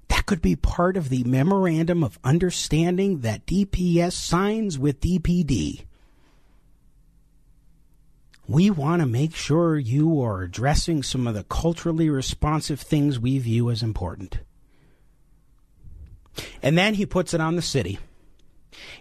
That 0.09 0.25
could 0.25 0.41
be 0.41 0.55
part 0.55 0.97
of 0.97 1.09
the 1.09 1.23
memorandum 1.23 2.03
of 2.03 2.19
understanding 2.23 3.19
that 3.21 3.45
DPS 3.45 4.13
signs 4.13 4.77
with 4.77 4.99
DPD. 4.99 5.85
We 8.47 8.71
want 8.71 9.01
to 9.01 9.05
make 9.05 9.35
sure 9.35 9.77
you 9.77 10.21
are 10.21 10.41
addressing 10.41 11.03
some 11.03 11.27
of 11.27 11.35
the 11.35 11.43
culturally 11.43 12.09
responsive 12.09 12.81
things 12.81 13.19
we 13.19 13.37
view 13.37 13.69
as 13.69 13.83
important. 13.83 14.39
And 16.61 16.77
then 16.77 16.95
he 16.95 17.05
puts 17.05 17.33
it 17.33 17.41
on 17.41 17.55
the 17.55 17.61
city. 17.61 17.99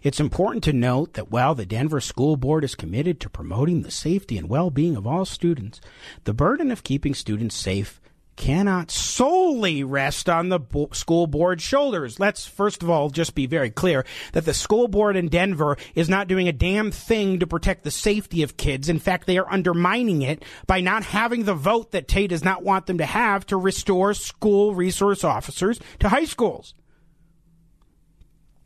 It's 0.03 0.21
important 0.21 0.65
to 0.65 0.73
note 0.73 1.15
that 1.15 1.31
while 1.31 1.55
the 1.55 1.67
Denver 1.67 2.01
School 2.01 2.37
Board 2.37 2.65
is 2.65 2.75
committed 2.75 3.21
to 3.21 3.31
promoting 3.31 3.83
the 3.83 3.91
safety 3.91 4.37
and 4.37 4.49
well 4.49 4.71
being 4.71 4.97
of 4.97 5.07
all 5.07 5.25
students, 5.25 5.81
the 6.25 6.35
burden 6.35 6.71
of 6.71 6.85
keeping 6.85 7.15
students 7.15 7.55
safe 7.55 8.01
cannot 8.39 8.91
solely 8.91 9.83
rest 9.83 10.29
on 10.29 10.49
the 10.49 10.61
bo- 10.61 10.89
school 10.93 11.27
board's 11.27 11.63
shoulders. 11.63 12.21
Let's 12.21 12.47
first 12.47 12.85
of 12.85 12.89
all 12.89 13.11
just 13.11 13.35
be 13.35 13.47
very 13.47 13.69
clear 13.69 14.07
that 14.33 14.45
the 14.45 14.55
school 14.55 14.87
board 14.87 15.17
in 15.17 15.29
Denver 15.29 15.77
is 15.97 16.09
not 16.09 16.29
doing 16.29 16.49
a 16.49 16.53
damn 16.53 16.93
thing 16.93 17.41
to 17.41 17.47
protect 17.49 17.83
the 17.83 17.91
safety 17.91 18.45
of 18.45 18.57
kids. 18.57 18.89
In 18.89 19.01
fact, 19.01 19.27
they 19.27 19.39
are 19.39 19.53
undermining 19.53 20.23
it 20.23 20.45
by 20.69 20.81
not 20.81 21.03
having 21.03 21.45
the 21.45 21.55
vote 21.55 21.91
that 21.91 22.07
Tay 22.07 22.29
does 22.29 22.45
not 22.45 22.63
want 22.63 22.87
them 22.87 22.99
to 22.99 23.07
have 23.07 23.45
to 23.47 23.57
restore 23.57 24.15
school 24.15 24.73
resource 24.73 25.25
officers 25.25 25.81
to 25.99 26.09
high 26.09 26.25
schools. 26.25 26.75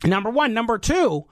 Number 0.05 0.29
one. 0.29 0.53
Number 0.53 0.77
two, 0.77 1.25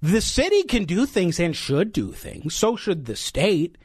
the 0.00 0.20
city 0.20 0.64
can 0.64 0.84
do 0.84 1.06
things 1.06 1.38
and 1.38 1.54
should 1.54 1.92
do 1.92 2.10
things. 2.10 2.56
So 2.56 2.74
should 2.74 3.06
the 3.06 3.14
state. 3.14 3.78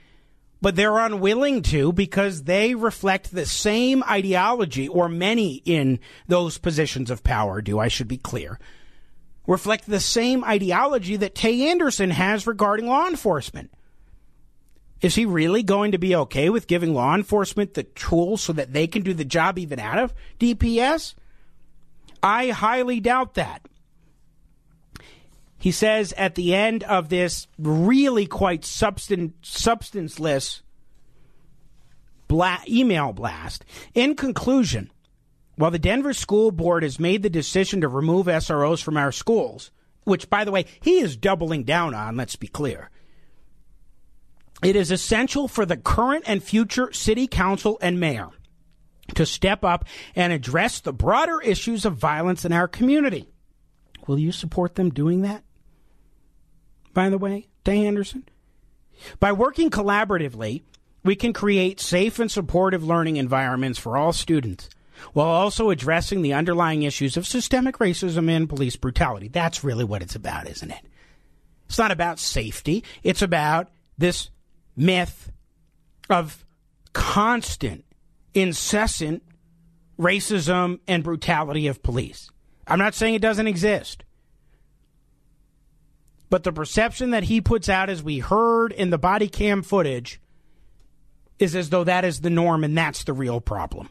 But 0.62 0.76
they're 0.76 0.98
unwilling 0.98 1.62
to 1.64 1.94
because 1.94 2.44
they 2.44 2.74
reflect 2.74 3.32
the 3.32 3.46
same 3.46 4.04
ideology, 4.04 4.88
or 4.88 5.08
many 5.08 5.62
in 5.66 6.00
those 6.28 6.58
positions 6.58 7.12
of 7.12 7.24
power 7.24 7.62
do, 7.62 7.78
I 7.78 7.90
should 7.90 8.08
be 8.08 8.18
clear, 8.18 8.60
reflect 9.46 9.86
the 9.86 10.00
same 10.00 10.44
ideology 10.44 11.16
that 11.18 11.36
Tay 11.36 11.70
Anderson 11.70 12.10
has 12.10 12.48
regarding 12.48 12.88
law 12.88 13.08
enforcement. 13.08 13.72
Is 15.00 15.14
he 15.14 15.26
really 15.26 15.62
going 15.62 15.92
to 15.92 16.00
be 16.00 16.16
okay 16.16 16.50
with 16.50 16.66
giving 16.66 16.94
law 16.94 17.14
enforcement 17.14 17.76
the 17.76 17.84
tools 17.84 18.42
so 18.42 18.54
that 18.54 18.74
they 18.74 18.88
can 18.88 19.04
do 19.04 19.14
the 19.14 19.26
job 19.26 19.60
even 19.60 19.80
out 19.80 20.00
of 20.00 20.14
DPS? 20.40 21.14
I 22.24 22.50
highly 22.50 23.00
doubt 23.00 23.36
that. 23.36 23.62
He 25.60 25.72
says 25.72 26.14
at 26.14 26.36
the 26.36 26.54
end 26.54 26.84
of 26.84 27.10
this 27.10 27.48
really 27.58 28.28
quite 28.28 28.62
substan- 28.62 29.34
substanceless 29.42 30.62
bla- 32.28 32.62
email 32.68 33.14
blast, 33.14 33.66
in 33.94 34.16
conclusion, 34.16 34.92
while 35.56 35.72
the 35.72 35.80
Denver 35.80 36.14
School 36.14 36.52
Board 36.52 36.84
has 36.84 37.00
made 37.00 37.24
the 37.24 37.30
decision 37.30 37.82
to 37.82 37.88
remove 37.88 38.28
SROs 38.28 38.84
from 38.84 38.98
our 38.98 39.12
schools, 39.12 39.72
which, 40.04 40.30
by 40.30 40.46
the 40.46 40.52
way, 40.52 40.66
he 40.82 41.00
is 41.00 41.18
doubling 41.18 41.64
down 41.64 41.94
on, 41.94 42.16
let's 42.16 42.36
be 42.36 42.48
clear. 42.48 42.90
It 44.64 44.76
is 44.76 44.92
essential 44.92 45.48
for 45.48 45.66
the 45.66 45.78
current 45.78 46.24
and 46.28 46.44
future 46.44 46.92
city 46.92 47.28
council 47.28 47.78
and 47.82 48.00
mayor 48.00 48.30
to 49.16 49.26
step 49.26 49.64
up 49.64 49.86
and 50.16 50.34
address 50.34 50.80
the 50.80 50.94
broader 50.94 51.40
issues 51.42 51.86
of 51.86 51.96
violence 51.96 52.46
in 52.46 52.52
our 52.52 52.68
community. 52.68 53.30
Will 54.08 54.20
you 54.20 54.32
support 54.32 54.76
them 54.76 54.90
doing 54.90 55.22
that? 55.22 55.44
By 56.98 57.10
the 57.10 57.20
way, 57.20 57.46
Tay 57.64 57.86
Anderson? 57.86 58.28
By 59.20 59.32
working 59.32 59.70
collaboratively, 59.70 60.64
we 61.04 61.16
can 61.16 61.32
create 61.32 61.80
safe 61.80 62.18
and 62.18 62.32
supportive 62.32 62.84
learning 62.84 63.18
environments 63.18 63.78
for 63.78 63.96
all 63.96 64.12
students 64.12 64.68
while 65.14 65.28
also 65.28 65.70
addressing 65.70 66.24
the 66.24 66.34
underlying 66.34 66.82
issues 66.82 67.16
of 67.16 67.28
systemic 67.28 67.78
racism 67.78 68.32
and 68.32 68.50
police 68.50 68.76
brutality. 68.78 69.28
That's 69.28 69.64
really 69.64 69.84
what 69.84 70.02
it's 70.02 70.16
about, 70.16 70.50
isn't 70.50 70.72
it? 70.72 70.84
It's 71.68 71.78
not 71.78 71.92
about 71.92 72.18
safety, 72.18 72.84
it's 73.04 73.22
about 73.22 73.70
this 74.00 74.32
myth 74.76 75.32
of 76.10 76.44
constant, 76.94 77.86
incessant 78.34 79.22
racism 80.00 80.80
and 80.88 81.04
brutality 81.04 81.68
of 81.68 81.84
police. 81.84 82.32
I'm 82.66 82.80
not 82.80 82.96
saying 82.96 83.14
it 83.14 83.22
doesn't 83.22 83.46
exist. 83.46 84.04
But 86.30 86.44
the 86.44 86.52
perception 86.52 87.12
that 87.12 87.24
he 87.24 87.40
puts 87.40 87.70
out, 87.70 87.90
as 87.90 88.04
we 88.04 88.20
heard 88.20 88.72
in 88.72 88.90
the 88.90 88.98
body 88.98 89.28
cam 89.28 89.64
footage, 89.64 90.20
is 91.40 91.56
as 91.56 91.70
though 91.70 91.84
that 91.84 92.04
is 92.04 92.22
the 92.22 92.30
norm 92.30 92.64
and 92.64 92.78
that's 92.78 93.04
the 93.04 93.14
real 93.14 93.40
problem. 93.40 93.90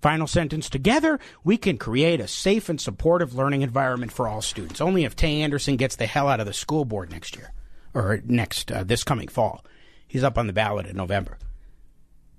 Final 0.00 0.26
sentence 0.26 0.70
together, 0.70 1.20
we 1.44 1.58
can 1.58 1.76
create 1.76 2.20
a 2.20 2.26
safe 2.26 2.70
and 2.70 2.80
supportive 2.80 3.34
learning 3.34 3.60
environment 3.60 4.10
for 4.10 4.26
all 4.26 4.40
students. 4.40 4.80
Only 4.80 5.04
if 5.04 5.14
Tay 5.14 5.42
Anderson 5.42 5.76
gets 5.76 5.96
the 5.96 6.06
hell 6.06 6.28
out 6.28 6.40
of 6.40 6.46
the 6.46 6.54
school 6.54 6.86
board 6.86 7.10
next 7.10 7.36
year 7.36 7.52
or 7.92 8.20
next 8.24 8.72
uh, 8.72 8.82
this 8.82 9.04
coming 9.04 9.28
fall. 9.28 9.64
He's 10.08 10.24
up 10.24 10.38
on 10.38 10.46
the 10.46 10.54
ballot 10.54 10.86
in 10.86 10.96
November. 10.96 11.38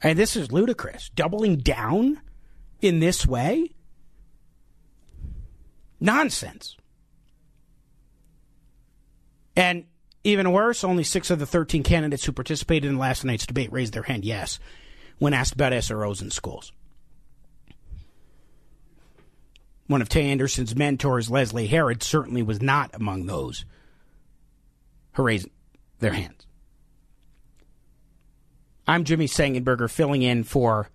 And 0.01 0.17
this 0.17 0.35
is 0.35 0.51
ludicrous. 0.51 1.09
Doubling 1.09 1.57
down 1.57 2.19
in 2.81 2.99
this 2.99 3.27
way? 3.27 3.69
Nonsense. 5.99 6.75
And 9.55 9.85
even 10.23 10.51
worse, 10.51 10.83
only 10.83 11.03
six 11.03 11.29
of 11.29 11.39
the 11.39 11.45
13 11.45 11.83
candidates 11.83 12.25
who 12.25 12.31
participated 12.31 12.89
in 12.89 12.97
last 12.97 13.25
night's 13.25 13.45
debate 13.45 13.71
raised 13.71 13.93
their 13.93 14.03
hand 14.03 14.23
yes 14.23 14.59
when 15.19 15.33
asked 15.33 15.53
about 15.53 15.73
SROs 15.73 16.21
in 16.21 16.31
schools. 16.31 16.71
One 19.87 20.01
of 20.01 20.09
Tay 20.09 20.31
Anderson's 20.31 20.75
mentors, 20.75 21.29
Leslie 21.29 21.67
Herod, 21.67 22.01
certainly 22.01 22.41
was 22.41 22.61
not 22.61 22.91
among 22.93 23.25
those 23.25 23.65
who 25.13 25.23
raised 25.23 25.49
their 25.99 26.13
hands. 26.13 26.47
I'm 28.87 29.03
Jimmy 29.03 29.27
Sengenberger 29.27 29.89
filling 29.89 30.21
in 30.21 30.43
for 30.43 30.89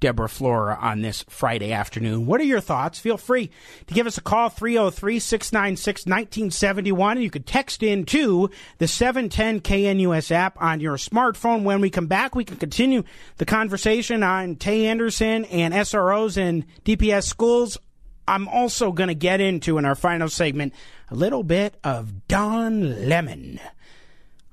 Deborah 0.00 0.28
Flora 0.28 0.78
on 0.80 1.02
this 1.02 1.24
Friday 1.28 1.72
afternoon. 1.72 2.26
What 2.26 2.40
are 2.40 2.44
your 2.44 2.60
thoughts? 2.60 2.98
Feel 2.98 3.18
free 3.18 3.50
to 3.86 3.94
give 3.94 4.06
us 4.06 4.18
a 4.18 4.22
call 4.22 4.48
303 4.48 5.18
696 5.18 6.06
1971. 6.06 7.20
You 7.20 7.30
could 7.30 7.46
text 7.46 7.82
in 7.82 8.04
to 8.06 8.50
the 8.78 8.88
710 8.88 9.60
KNUS 9.60 10.32
app 10.32 10.60
on 10.60 10.80
your 10.80 10.96
smartphone. 10.96 11.62
When 11.62 11.80
we 11.80 11.90
come 11.90 12.06
back, 12.06 12.34
we 12.34 12.44
can 12.44 12.56
continue 12.56 13.04
the 13.36 13.44
conversation 13.44 14.22
on 14.22 14.56
Tay 14.56 14.86
Anderson 14.86 15.44
and 15.44 15.74
SROs 15.74 16.36
and 16.36 16.66
DPS 16.84 17.24
schools. 17.24 17.78
I'm 18.26 18.48
also 18.48 18.92
going 18.92 19.08
to 19.08 19.14
get 19.14 19.40
into 19.40 19.76
in 19.76 19.84
our 19.84 19.94
final 19.94 20.28
segment 20.28 20.72
a 21.10 21.14
little 21.14 21.42
bit 21.42 21.74
of 21.82 22.28
Don 22.28 23.08
Lemon 23.08 23.60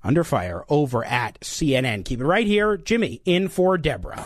under 0.04 0.24
fire 0.24 0.64
over 0.70 1.06
at 1.06 1.40
CNN. 1.42 2.04
Keep 2.04 2.22
it 2.22 2.26
right 2.26 2.48
here. 2.48 2.78
Jimmy 2.78 3.22
in 3.26 3.50
for 3.50 3.78
Deborah. 3.78 4.26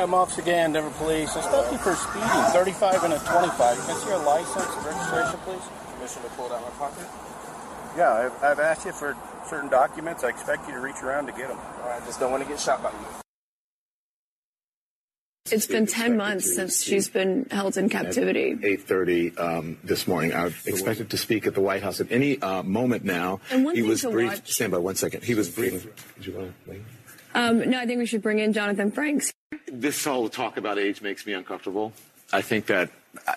Hi, 0.00 0.04
I'm 0.04 0.14
Officer 0.14 0.40
Gann, 0.40 0.72
Denver 0.72 0.88
Police. 0.96 1.36
I 1.36 1.42
stopped 1.42 1.72
you 1.72 1.76
for 1.76 1.94
speeding, 1.94 2.26
35 2.54 3.04
and 3.04 3.12
a 3.12 3.18
25. 3.18 3.58
Can 3.58 3.68
I 3.68 3.98
see 3.98 4.08
your 4.08 4.24
license 4.24 4.74
and 4.74 4.86
registration, 4.86 5.40
please? 5.44 5.68
Permission 5.92 6.22
to 6.22 6.28
pull 6.30 6.46
it 6.46 6.52
out 6.52 6.62
of 6.62 6.72
my 6.72 6.88
pocket? 6.88 7.06
Yeah, 7.98 8.10
I've, 8.32 8.42
I've 8.42 8.60
asked 8.60 8.86
you 8.86 8.92
for 8.92 9.14
certain 9.46 9.68
documents. 9.68 10.24
I 10.24 10.30
expect 10.30 10.66
you 10.68 10.72
to 10.72 10.80
reach 10.80 11.02
around 11.02 11.26
to 11.26 11.32
get 11.32 11.48
them. 11.48 11.58
All 11.82 11.88
right, 11.90 12.02
just 12.06 12.18
don't 12.18 12.30
want 12.30 12.42
to 12.42 12.48
get 12.48 12.58
shot 12.58 12.82
by 12.82 12.92
you. 12.92 12.96
It's 15.52 15.66
been 15.66 15.86
10 15.86 16.16
months 16.16 16.54
since 16.54 16.82
she's 16.82 17.10
been 17.10 17.46
held 17.50 17.76
in 17.76 17.90
captivity. 17.90 18.54
8:30 18.54 19.38
um, 19.38 19.78
this 19.84 20.08
morning. 20.08 20.32
I 20.32 20.46
expected 20.64 21.10
to 21.10 21.18
speak 21.18 21.46
at 21.46 21.54
the 21.54 21.60
White 21.60 21.82
House 21.82 22.00
at 22.00 22.10
any 22.10 22.40
uh, 22.40 22.62
moment 22.62 23.04
now. 23.04 23.40
And 23.50 23.66
one 23.66 23.74
he 23.74 23.82
thing 23.82 23.90
was 23.90 24.00
to 24.00 24.10
briefed. 24.10 24.34
watch- 24.44 24.48
Stand 24.50 24.72
by 24.72 24.78
one 24.78 24.94
second. 24.94 25.24
He 25.24 25.34
was 25.34 25.50
briefed. 25.50 25.88
Did 27.34 27.38
you 27.38 27.44
want 27.44 27.52
to 27.52 27.58
leave? 27.58 27.64
Um, 27.66 27.70
no, 27.70 27.78
I 27.80 27.86
think 27.86 27.98
we 27.98 28.06
should 28.06 28.22
bring 28.22 28.38
in 28.38 28.52
Jonathan 28.52 28.90
Franks. 28.90 29.32
This 29.66 30.04
whole 30.04 30.28
talk 30.28 30.56
about 30.56 30.78
age 30.78 31.00
makes 31.02 31.26
me 31.26 31.32
uncomfortable. 31.32 31.92
I 32.32 32.42
think 32.42 32.66
that 32.66 32.90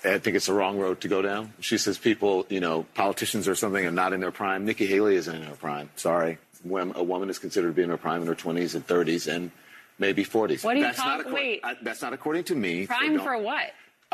I 0.04 0.20
think 0.20 0.36
it's 0.36 0.46
the 0.46 0.54
wrong 0.54 0.78
road 0.78 1.02
to 1.02 1.08
go 1.08 1.22
down. 1.24 1.54
She 1.60 1.78
says 1.80 1.98
people, 1.98 2.46
you 2.50 2.60
know, 2.60 2.86
politicians 2.94 3.48
or 3.48 3.56
something 3.56 3.84
are 3.86 3.92
not 3.92 4.14
in 4.14 4.20
their 4.20 4.32
prime. 4.32 4.66
Nikki 4.66 4.86
Haley 4.86 5.16
isn't 5.16 5.36
in 5.36 5.42
her 5.44 5.56
prime. 5.56 5.90
Sorry, 5.96 6.38
when 6.64 6.92
a 6.96 7.04
woman 7.04 7.30
is 7.30 7.40
considered 7.40 7.70
to 7.70 7.74
be 7.74 7.82
in 7.82 7.90
her 7.90 7.98
prime 7.98 8.22
in 8.22 8.28
her 8.28 8.36
20s 8.36 8.76
and 8.76 8.86
30s 8.86 9.28
and 9.34 9.50
maybe 9.98 10.24
40s. 10.24 10.64
What 10.64 10.76
are 10.76 10.78
you 10.80 10.84
that's 10.86 10.98
not 11.00 11.18
talking- 11.18 11.34
wait. 11.34 11.62
I- 11.64 11.78
that's 11.82 12.02
not 12.04 12.14
according 12.14 12.44
to 12.46 12.56
me. 12.56 12.86
Prime 12.86 13.16
don't- 13.16 13.24
for 13.24 13.38
what? 13.40 13.72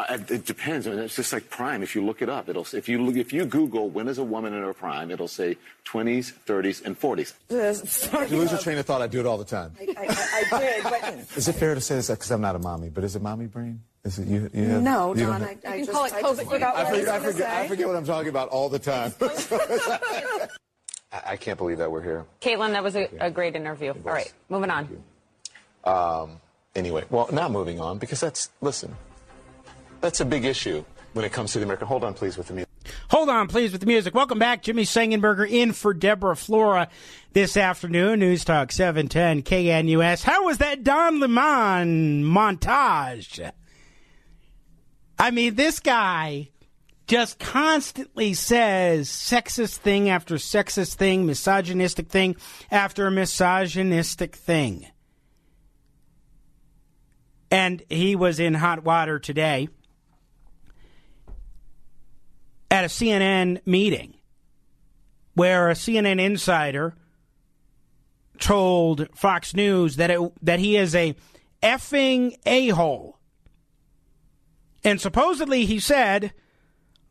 Uh, 0.07 0.17
it 0.29 0.45
depends. 0.45 0.88
I 0.88 0.91
mean, 0.91 0.99
it's 0.99 1.15
just 1.15 1.33
like 1.33 1.49
prime. 1.49 1.83
If 1.83 1.93
you 1.93 2.05
look 2.05 2.21
it 2.21 2.29
up, 2.29 2.47
it'll 2.47 2.65
if 2.73 2.88
you 2.88 3.03
look, 3.03 3.17
if 3.17 3.33
you 3.33 3.45
Google 3.45 3.89
when 3.89 4.07
is 4.07 4.17
a 4.17 4.23
woman 4.23 4.53
in 4.53 4.63
her 4.63 4.73
prime, 4.73 5.12
it'll 5.12 5.27
say 5.27 5.57
20s, 5.85 6.31
30s, 6.45 6.85
and 6.85 6.97
40s. 6.97 7.33
If 7.49 8.31
you 8.31 8.38
lose 8.38 8.51
your 8.51 8.62
train 8.62 8.77
of 8.77 8.85
thought, 8.85 9.01
I 9.01 9.07
do 9.07 9.19
it 9.19 9.25
all 9.25 9.38
the 9.38 9.43
time. 9.43 9.73
I, 9.79 9.93
I, 9.97 10.55
I 10.55 10.59
did, 10.59 10.83
but 10.83 11.13
Is 11.38 11.49
it 11.49 11.53
fair 11.53 11.75
to 11.75 11.81
say 11.81 11.95
this? 11.95 12.09
Because 12.09 12.31
I'm 12.31 12.39
not 12.39 12.55
a 12.55 12.59
mommy, 12.59 12.89
but 12.89 13.03
is 13.03 13.17
it 13.17 13.21
mommy 13.21 13.47
brain? 13.47 13.81
Is 14.05 14.19
it 14.19 14.27
you? 14.27 14.49
you 14.53 14.63
have, 14.69 14.83
no, 14.83 15.13
you 15.13 15.25
Don, 15.25 15.43
I, 15.43 15.49
I 15.49 15.55
can 15.55 15.79
just, 15.79 15.91
call 15.91 16.05
it 16.05 16.13
I 16.13 16.21
COVID. 16.21 16.63
I 16.63 16.81
I 16.81 16.85
forget, 16.85 17.07
I, 17.09 17.19
forget, 17.19 17.49
I 17.49 17.67
forget 17.67 17.88
what 17.88 17.97
I'm 17.97 18.05
talking 18.05 18.29
about 18.29 18.47
all 18.49 18.69
the 18.69 18.79
time. 18.79 19.13
I, 21.12 21.21
I 21.31 21.35
can't 21.35 21.57
believe 21.57 21.79
that 21.79 21.91
we're 21.91 22.03
here. 22.03 22.25
Kaitlan, 22.39 22.71
that 22.71 22.83
was 22.83 22.95
a, 22.95 23.09
a 23.19 23.29
great 23.29 23.55
interview. 23.57 23.91
All 24.05 24.13
right, 24.13 24.31
moving 24.47 24.69
on. 24.69 25.03
Um, 25.83 26.39
anyway, 26.73 27.03
well, 27.09 27.27
now 27.33 27.49
moving 27.49 27.81
on 27.81 27.97
because 27.97 28.21
that's 28.21 28.49
listen, 28.62 28.95
that's 30.01 30.19
a 30.19 30.25
big 30.25 30.45
issue 30.45 30.83
when 31.13 31.25
it 31.25 31.31
comes 31.31 31.53
to 31.53 31.59
the 31.59 31.65
American. 31.65 31.88
Hold 31.88 32.03
on, 32.03 32.13
please, 32.13 32.38
with 32.38 32.47
the 32.47 32.53
music. 32.53 32.69
Hold 33.09 33.29
on, 33.29 33.47
please, 33.47 33.71
with 33.71 33.81
the 33.81 33.88
music. 33.88 34.13
Welcome 34.13 34.39
back. 34.39 34.63
Jimmy 34.63 34.83
Sengenberger 34.83 35.49
in 35.49 35.73
for 35.73 35.93
Deborah 35.93 36.35
Flora 36.35 36.89
this 37.33 37.57
afternoon. 37.57 38.19
News 38.19 38.43
Talk 38.45 38.71
710 38.71 39.43
KNUS. 39.43 40.23
How 40.23 40.45
was 40.45 40.59
that 40.59 40.83
Don 40.83 41.19
Lemon 41.19 42.23
montage? 42.23 43.51
I 45.17 45.31
mean, 45.31 45.55
this 45.55 45.79
guy 45.79 46.49
just 47.07 47.39
constantly 47.39 48.33
says 48.35 49.09
sexist 49.09 49.77
thing 49.77 50.09
after 50.09 50.35
sexist 50.35 50.95
thing, 50.95 51.25
misogynistic 51.25 52.07
thing 52.07 52.35
after 52.71 53.09
misogynistic 53.09 54.35
thing. 54.35 54.88
And 57.51 57.81
he 57.89 58.15
was 58.15 58.39
in 58.39 58.53
hot 58.53 58.83
water 58.83 59.17
today 59.17 59.69
at 62.71 62.86
a 62.86 62.88
CNN 62.88 63.65
meeting 63.65 64.15
where 65.34 65.69
a 65.69 65.73
CNN 65.73 66.19
insider 66.19 66.93
told 68.39 69.08
Fox 69.15 69.53
News 69.53 69.95
that 69.97 70.11
it, 70.11 70.32
that 70.41 70.59
he 70.59 70.78
is 70.78 70.95
a 70.95 71.15
effing 71.61 72.36
a-hole. 72.45 73.17
And 74.84 75.01
supposedly 75.01 75.65
he 75.65 75.80
said, 75.80 76.34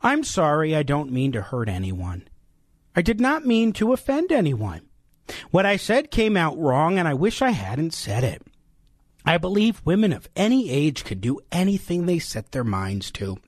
"I'm 0.00 0.24
sorry, 0.24 0.74
I 0.74 0.82
don't 0.82 1.12
mean 1.12 1.32
to 1.32 1.42
hurt 1.42 1.68
anyone. 1.68 2.28
I 2.96 3.02
did 3.02 3.20
not 3.20 3.46
mean 3.46 3.72
to 3.74 3.92
offend 3.92 4.32
anyone. 4.32 4.82
What 5.50 5.66
I 5.66 5.76
said 5.76 6.10
came 6.10 6.36
out 6.36 6.58
wrong 6.58 6.98
and 6.98 7.06
I 7.06 7.14
wish 7.14 7.42
I 7.42 7.50
hadn't 7.50 7.92
said 7.92 8.24
it. 8.24 8.42
I 9.24 9.36
believe 9.36 9.82
women 9.84 10.12
of 10.12 10.28
any 10.34 10.70
age 10.70 11.04
can 11.04 11.20
do 11.20 11.40
anything 11.52 12.06
they 12.06 12.18
set 12.18 12.52
their 12.52 12.64
minds 12.64 13.10
to." 13.12 13.38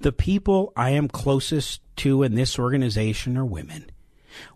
The 0.00 0.12
people 0.12 0.72
I 0.76 0.90
am 0.90 1.08
closest 1.08 1.80
to 1.96 2.22
in 2.22 2.34
this 2.34 2.58
organization 2.58 3.36
are 3.36 3.44
women. 3.44 3.90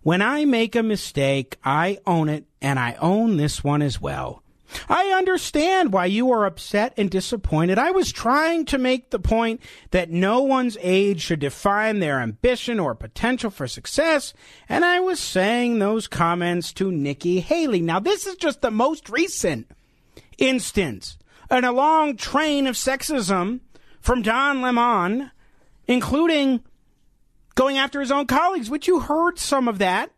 When 0.03 0.21
I 0.21 0.45
make 0.45 0.75
a 0.75 0.83
mistake, 0.83 1.57
I 1.63 1.99
own 2.05 2.29
it, 2.29 2.45
and 2.61 2.79
I 2.79 2.95
own 3.01 3.37
this 3.37 3.63
one 3.63 3.81
as 3.81 3.99
well. 3.99 4.43
I 4.87 5.13
understand 5.17 5.91
why 5.91 6.05
you 6.05 6.31
are 6.31 6.45
upset 6.45 6.93
and 6.97 7.09
disappointed. 7.09 7.77
I 7.77 7.91
was 7.91 8.11
trying 8.11 8.65
to 8.65 8.77
make 8.77 9.09
the 9.09 9.19
point 9.19 9.61
that 9.91 10.09
no 10.09 10.41
one's 10.41 10.77
age 10.79 11.21
should 11.21 11.39
define 11.39 11.99
their 11.99 12.19
ambition 12.19 12.79
or 12.79 12.95
potential 12.95 13.49
for 13.49 13.67
success, 13.67 14.33
and 14.69 14.85
I 14.85 14.99
was 14.99 15.19
saying 15.19 15.79
those 15.79 16.07
comments 16.07 16.71
to 16.73 16.91
Nikki 16.91 17.41
Haley. 17.41 17.81
Now, 17.81 17.99
this 17.99 18.25
is 18.25 18.35
just 18.35 18.61
the 18.61 18.71
most 18.71 19.09
recent 19.09 19.69
instance 20.37 21.17
in 21.49 21.65
a 21.65 21.71
long 21.71 22.15
train 22.15 22.65
of 22.65 22.75
sexism 22.75 23.59
from 24.01 24.21
Don 24.21 24.61
Lemon, 24.61 25.31
including 25.87 26.63
going 27.55 27.77
after 27.77 27.99
his 27.99 28.11
own 28.11 28.27
colleagues, 28.27 28.69
which 28.69 28.87
you 28.87 28.99
heard 28.99 29.39
some 29.39 29.67
of 29.67 29.77
that 29.79 30.11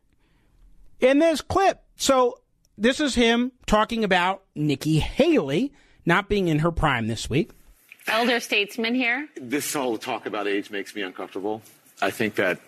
in 1.00 1.20
this 1.20 1.42
clip. 1.42 1.84
So 1.96 2.40
this 2.78 3.00
is 3.00 3.16
him 3.16 3.52
talking 3.66 4.04
about 4.04 4.44
Nikki 4.56 5.00
Haley 5.00 5.74
not 6.06 6.28
being 6.30 6.48
in 6.48 6.60
her 6.60 6.72
prime 6.72 7.08
this 7.08 7.30
week. 7.30 7.52
Elder 8.08 8.40
statesman 8.40 8.96
here. 8.96 9.30
This 9.36 9.74
whole 9.74 9.98
talk 9.98 10.26
about 10.26 10.48
age 10.48 10.70
makes 10.70 10.94
me 10.94 11.02
uncomfortable. 11.02 11.62
I 12.02 12.12
think 12.12 12.36
that 12.36 12.60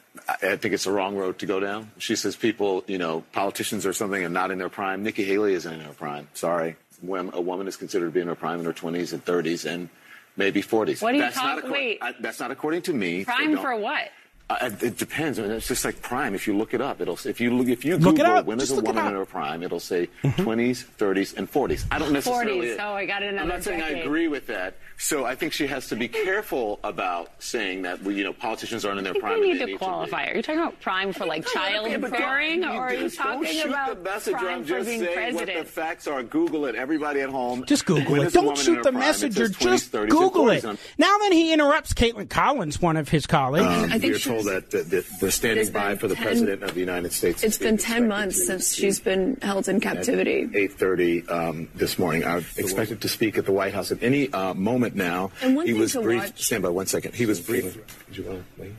I 0.42 0.56
think 0.56 0.74
it's 0.74 0.86
the 0.86 0.92
wrong 0.92 1.18
road 1.18 1.40
to 1.40 1.46
go 1.46 1.60
down. 1.60 1.92
She 1.98 2.16
says 2.16 2.38
people, 2.38 2.86
you 2.88 2.98
know, 2.98 3.24
politicians 3.34 3.86
or 3.86 3.92
something 3.92 4.24
are 4.24 4.30
not 4.30 4.52
in 4.52 4.58
their 4.58 4.70
prime. 4.70 5.04
Nikki 5.04 5.26
Haley 5.26 5.54
isn't 5.56 5.74
in 5.74 5.82
her 5.82 5.94
prime. 5.94 6.30
Sorry. 6.34 6.78
When 7.02 7.32
a 7.34 7.42
woman 7.42 7.68
is 7.68 7.76
considered 7.76 8.06
to 8.06 8.12
be 8.12 8.22
in 8.22 8.28
her 8.28 8.36
prime 8.36 8.60
in 8.60 8.66
her 8.66 8.74
20s 8.74 9.12
and 9.12 9.26
30s 9.26 9.70
and 9.70 9.90
maybe 10.38 10.62
40s. 10.62 11.02
What 11.02 11.14
are 11.14 11.18
you 11.18 11.22
that's 11.22 11.36
talking? 11.36 11.64
Not 11.70 11.72
Wait. 11.72 12.00
I, 12.02 12.14
that's 12.20 12.40
not 12.40 12.52
according 12.52 12.84
to 12.84 12.94
me. 12.94 13.26
Prime 13.26 13.58
for 13.58 13.76
what? 13.76 14.10
Uh, 14.48 14.70
it 14.82 14.98
depends. 14.98 15.40
I 15.40 15.42
mean, 15.42 15.52
it's 15.54 15.68
just 15.68 15.84
like 15.84 16.04
prime. 16.04 16.36
If 16.36 16.46
you 16.46 16.56
look 16.56 16.76
it 16.76 16.82
up, 16.82 17.02
it'll 17.02 17.18
if 17.26 17.42
you 17.42 17.50
look 17.52 17.68
if 17.68 17.84
you 17.84 17.98
Look 17.98 18.16
it 18.16 18.18
Google 18.20 18.34
up. 18.38 18.46
when 18.46 18.60
Just 18.60 18.74
is 18.74 18.78
a 18.78 18.82
woman 18.82 19.08
in 19.08 19.14
her 19.14 19.26
prime, 19.26 19.64
it'll 19.64 19.80
say 19.80 20.08
20s, 20.24 20.86
30s, 21.00 21.36
and 21.36 21.52
40s. 21.52 21.86
I 21.90 21.98
don't 21.98 22.12
necessarily. 22.14 22.68
40s. 22.68 22.78
Oh, 22.80 22.94
I 22.94 23.06
got 23.08 23.24
another 23.24 23.42
I'm 23.42 23.48
not 23.48 23.64
saying 23.64 23.82
I 23.82 23.90
agree 24.02 24.28
with 24.28 24.46
that. 24.48 24.78
So 24.98 25.26
I 25.26 25.34
think 25.36 25.52
she 25.52 25.66
has 25.68 25.88
to 25.90 25.96
be 25.96 26.08
careful 26.08 26.80
about 26.84 27.32
saying 27.40 27.82
that 27.82 28.02
we, 28.04 28.16
you 28.16 28.24
know 28.24 28.34
politicians 28.34 28.86
aren't 28.86 29.00
in 29.00 29.04
their 29.04 29.12
I 29.12 29.14
think 29.16 29.24
prime. 29.24 29.40
we 29.40 29.50
and 29.50 29.60
need 29.60 29.68
they 29.68 29.72
to 29.74 29.78
be. 29.80 29.84
qualify. 29.84 30.28
Are 30.30 30.36
you 30.36 30.42
talking 30.44 30.62
about 30.62 30.80
prime 30.80 31.12
for 31.12 31.26
like 31.26 31.44
Yeah, 31.56 31.98
but 31.98 32.12
childbearing, 32.12 32.64
or 32.64 32.68
are 32.84 32.94
you 32.94 33.00
just 33.00 33.18
don't 33.18 33.42
talking 33.44 33.52
shoot 33.52 33.66
about 33.70 33.96
the 33.98 34.04
messenger. 34.10 34.38
prime 34.38 34.56
I'm 34.60 34.64
for 34.64 34.68
just 34.70 34.88
being 34.88 35.00
saying 35.02 35.14
president? 35.16 35.58
what 35.58 35.66
the 35.66 35.72
facts 35.72 36.08
are. 36.08 36.22
Google 36.24 36.66
it. 36.68 36.76
Everybody 36.76 37.22
at 37.22 37.30
home. 37.30 37.66
Just 37.66 37.86
Google 37.88 38.12
When 38.12 38.22
it. 38.22 38.28
is 38.28 38.34
Don't 38.34 38.56
shoot 38.58 38.84
the 38.84 38.92
prime? 38.92 39.00
Messenger. 39.00 39.48
20s, 39.48 39.60
Just 39.60 39.92
Google 39.92 40.50
it. 40.50 40.64
Now 41.00 41.18
then, 41.18 41.32
he 41.32 41.52
interrupts 41.52 41.94
Kaitlan 41.96 42.30
Collins, 42.30 42.80
one 42.82 42.96
of 42.96 43.10
his 43.10 43.26
colleagues. 43.26 43.66
Um, 43.66 43.92
I 43.92 43.98
think 44.00 44.16
we're 44.36 44.44
told 44.44 44.64
she's- 44.72 44.72
that, 44.72 44.72
that, 44.72 44.90
that 44.90 45.20
they're 45.20 45.32
standing 45.32 45.72
by 45.72 45.96
for 45.96 46.08
the 46.08 46.16
10 46.16 46.24
president 46.24 46.64
of 46.64 46.74
the 46.74 46.80
United 46.80 47.12
States. 47.14 47.44
It's 47.44 47.58
been 47.58 47.78
10 47.78 48.08
months 48.08 48.46
since 48.46 48.74
she's 48.74 49.00
been 49.00 49.38
held 49.42 49.68
in 49.68 49.80
captivity. 49.80 50.48
8:30 50.48 51.32
um, 51.32 51.70
this 51.76 51.98
morning. 52.00 52.24
I 52.24 52.38
expected 52.58 53.02
to 53.02 53.08
speak 53.10 53.38
at 53.38 53.46
the 53.46 53.52
White 53.52 53.74
House 53.74 53.92
at 53.92 54.04
any 54.04 54.32
uh, 54.32 54.54
moment 54.54 54.96
now. 54.96 55.32
And 55.42 55.56
one 55.56 55.66
he 55.68 55.74
was 55.74 55.94
briefed. 55.94 56.26
watch- 56.26 56.44
Stand 56.44 56.64
by 56.64 56.70
one 56.70 56.86
second. 56.88 57.16
He 57.16 57.26
was 57.26 57.40
briefed. 57.42 57.80
Did 58.08 58.18
you 58.18 58.24
want 58.24 58.56
to 58.56 58.62
wait? 58.62 58.72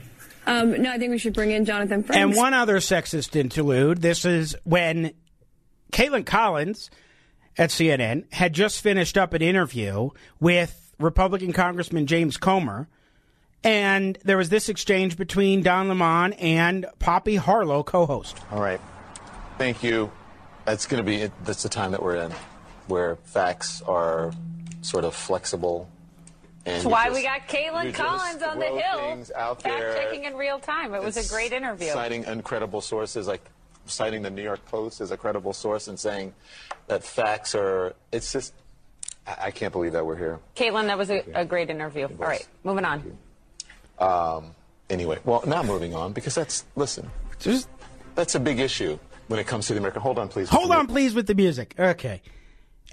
Um, 0.46 0.80
no, 0.82 0.92
I 0.92 0.98
think 0.98 1.11
we 1.11 1.18
should 1.18 1.34
bring 1.34 1.50
in 1.50 1.64
Jonathan 1.64 2.04
Franks. 2.04 2.22
And 2.22 2.36
one 2.36 2.54
other 2.54 2.76
sexist 2.76 3.34
interlude. 3.34 4.00
This 4.00 4.24
is 4.24 4.54
when 4.62 5.12
Kaitlan 5.92 6.24
Collins 6.24 6.88
at 7.59 7.70
CNN 7.70 8.32
had 8.32 8.52
just 8.52 8.80
finished 8.80 9.18
up 9.18 9.32
an 9.32 9.42
interview 9.42 10.11
with 10.38 10.94
Republican 11.00 11.52
Congressman 11.52 12.07
James 12.07 12.36
Comer. 12.36 12.88
And 13.66 14.16
there 14.22 14.36
was 14.36 14.48
this 14.48 14.68
exchange 14.68 15.16
between 15.16 15.62
Don 15.62 15.88
Lemon 15.88 16.34
and 16.34 16.86
Poppy 17.00 17.34
Harlow, 17.34 17.82
co 17.82 18.06
host. 18.06 18.38
All 18.52 18.60
right. 18.60 18.80
Thank 19.58 19.82
you. 19.82 20.12
That's 20.64 20.86
going 20.86 21.04
to 21.04 21.06
be. 21.06 21.28
That's 21.42 21.64
the 21.64 21.68
time 21.68 21.90
that 21.90 22.00
we're 22.00 22.14
in, 22.14 22.32
where 22.86 23.16
facts 23.24 23.82
are 23.82 24.32
sort 24.82 25.04
of 25.04 25.16
flexible. 25.16 25.88
And 26.64 26.76
That's 26.76 26.86
why 26.86 27.06
just- 27.06 27.16
we 27.16 27.22
got 27.24 27.48
Kaitlan 27.48 27.92
Collins 27.92 28.42
on 28.42 28.60
the 28.60 28.66
Hill, 28.66 28.98
things 28.98 29.32
out 29.32 29.62
fact 29.62 29.82
checking 29.96 30.24
in 30.24 30.36
real 30.36 30.60
time. 30.60 30.94
It 30.94 31.02
was 31.02 31.16
a 31.16 31.28
great 31.28 31.52
interview. 31.52 31.90
Citing 31.90 32.22
uncredible 32.22 32.82
sources, 32.84 33.26
like 33.26 33.44
citing 33.86 34.22
the 34.22 34.30
New 34.30 34.42
York 34.42 34.64
Post 34.66 35.00
as 35.00 35.10
a 35.10 35.16
credible 35.16 35.52
source 35.52 35.88
and 35.88 35.98
saying 35.98 36.34
that 36.86 37.02
facts 37.02 37.56
are. 37.56 37.94
It's 38.12 38.32
just. 38.32 38.54
I, 39.26 39.46
I 39.46 39.50
can't 39.50 39.72
believe 39.72 39.92
that 39.92 40.06
we're 40.06 40.16
here. 40.16 40.38
Kaitlan, 40.54 40.86
that 40.86 40.98
was 40.98 41.10
a, 41.10 41.24
a 41.34 41.44
great 41.44 41.68
interview. 41.68 42.04
All 42.04 42.28
right, 42.28 42.46
moving 42.62 42.84
on. 42.84 43.18
Um, 43.99 44.55
anyway, 44.90 45.18
well, 45.24 45.42
now 45.47 45.62
moving 45.62 45.94
on 45.94 46.12
because 46.12 46.34
that's 46.34 46.64
listen. 46.76 47.11
Just, 47.38 47.68
that's 48.14 48.34
a 48.34 48.40
big 48.40 48.61
issue 48.61 48.99
when 49.28 49.40
it 49.40 49.47
comes 49.47 49.66
to 49.66 49.74
the 49.74 49.78
American. 49.78 50.03
Hold 50.03 50.18
on, 50.18 50.28
please. 50.28 50.49
Hold 50.49 50.70
on, 50.70 50.86
please, 50.86 51.14
with 51.14 51.26
the 51.26 51.34
music. 51.34 51.74
Okay. 51.78 52.22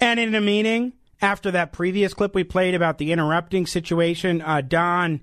And 0.00 0.18
in 0.18 0.34
a 0.34 0.40
meeting 0.40 0.92
after 1.22 1.50
that 1.52 1.72
previous 1.72 2.12
clip 2.14 2.34
we 2.34 2.44
played 2.44 2.74
about 2.74 2.98
the 2.98 3.12
interrupting 3.12 3.66
situation, 3.66 4.42
uh, 4.42 4.60
Don 4.60 5.20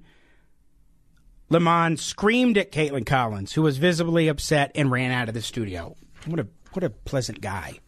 Lemon 1.49 1.97
screamed 1.97 2.57
at 2.57 2.71
Kaitlan 2.71 3.05
Collins, 3.05 3.53
who 3.53 3.61
was 3.61 3.77
visibly 3.77 4.27
upset 4.27 4.71
and 4.75 4.89
ran 4.89 5.11
out 5.11 5.27
of 5.27 5.34
the 5.34 5.41
studio. 5.41 5.95
What 6.25 6.39
a 6.39 6.47
what 6.73 6.84
a 6.84 6.89
pleasant 6.89 7.41
guy 7.41 7.79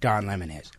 Don 0.00 0.26
Lemon 0.26 0.50
is. 0.50 0.70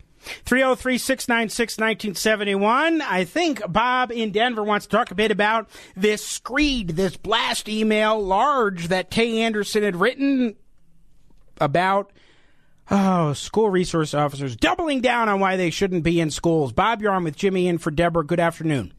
303 0.45 0.97
696 0.97 1.77
1971. 1.77 3.01
I 3.01 3.23
think 3.23 3.61
Bob 3.71 4.11
in 4.11 4.31
Denver 4.31 4.63
wants 4.63 4.85
to 4.87 4.95
talk 4.95 5.11
a 5.11 5.15
bit 5.15 5.31
about 5.31 5.69
this 5.95 6.25
screed, 6.25 6.89
this 6.89 7.17
blast 7.17 7.69
email 7.69 8.21
large 8.21 8.87
that 8.89 9.11
Tay 9.11 9.41
Anderson 9.41 9.83
had 9.83 9.95
written 9.95 10.55
about 11.61 12.11
oh, 12.91 13.33
school 13.33 13.69
resource 13.69 14.13
officers 14.13 14.55
doubling 14.55 15.01
down 15.01 15.29
on 15.29 15.39
why 15.39 15.55
they 15.57 15.69
shouldn't 15.69 16.03
be 16.03 16.19
in 16.19 16.31
schools. 16.31 16.71
Bob, 16.73 17.01
you're 17.01 17.11
on 17.11 17.23
with 17.23 17.35
Jimmy 17.35 17.67
in 17.67 17.77
for 17.77 17.91
Deborah. 17.91 18.25
Good 18.25 18.39
afternoon. 18.39 18.93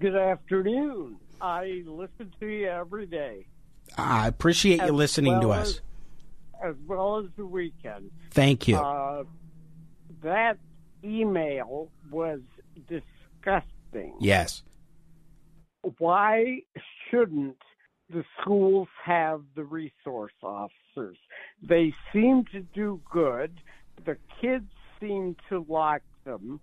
Good 0.00 0.16
afternoon. 0.16 1.16
I 1.40 1.82
listen 1.86 2.32
to 2.40 2.46
you 2.46 2.66
every 2.66 3.06
day. 3.06 3.46
I 3.96 4.28
appreciate 4.28 4.78
you 4.78 4.86
As 4.86 4.90
listening 4.90 5.40
to 5.40 5.50
us. 5.52 5.68
as- 5.68 5.80
As 6.70 6.74
well 6.86 7.18
as 7.18 7.26
the 7.36 7.46
weekend. 7.46 8.10
Thank 8.32 8.66
you. 8.68 8.76
Uh, 8.76 9.24
that 10.22 10.58
email 11.04 11.88
was 12.10 12.40
disgusting. 12.88 14.14
yes. 14.20 14.62
Why 15.98 16.58
shouldn't 17.08 17.56
the 18.10 18.24
schools 18.40 18.88
have 19.04 19.42
the 19.54 19.62
resource 19.62 20.32
officers? 20.42 21.16
They 21.62 21.94
seem 22.12 22.44
to 22.52 22.60
do 22.60 23.00
good. 23.10 23.60
The 24.04 24.16
kids 24.40 24.70
seem 25.00 25.36
to 25.48 25.64
like 25.68 26.02
them. 26.24 26.60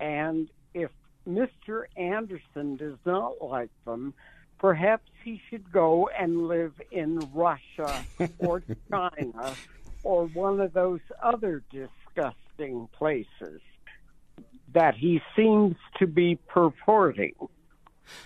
And 0.00 0.48
if 0.74 0.90
Mr. 1.28 1.84
Anderson 1.96 2.76
does 2.76 2.96
not 3.04 3.42
like 3.42 3.70
them, 3.84 4.14
perhaps 4.58 5.10
he 5.24 5.40
should 5.50 5.70
go 5.70 6.08
and 6.18 6.48
live 6.48 6.72
in 6.90 7.18
Russia 7.34 8.04
or 8.38 8.62
China 8.90 9.54
or 10.04 10.26
one 10.28 10.60
of 10.60 10.72
those 10.72 11.00
other 11.22 11.62
disgusting 11.70 12.36
places 12.92 13.60
that 14.72 14.94
he 14.94 15.20
seems 15.36 15.76
to 15.98 16.06
be 16.06 16.38
purporting. 16.48 17.34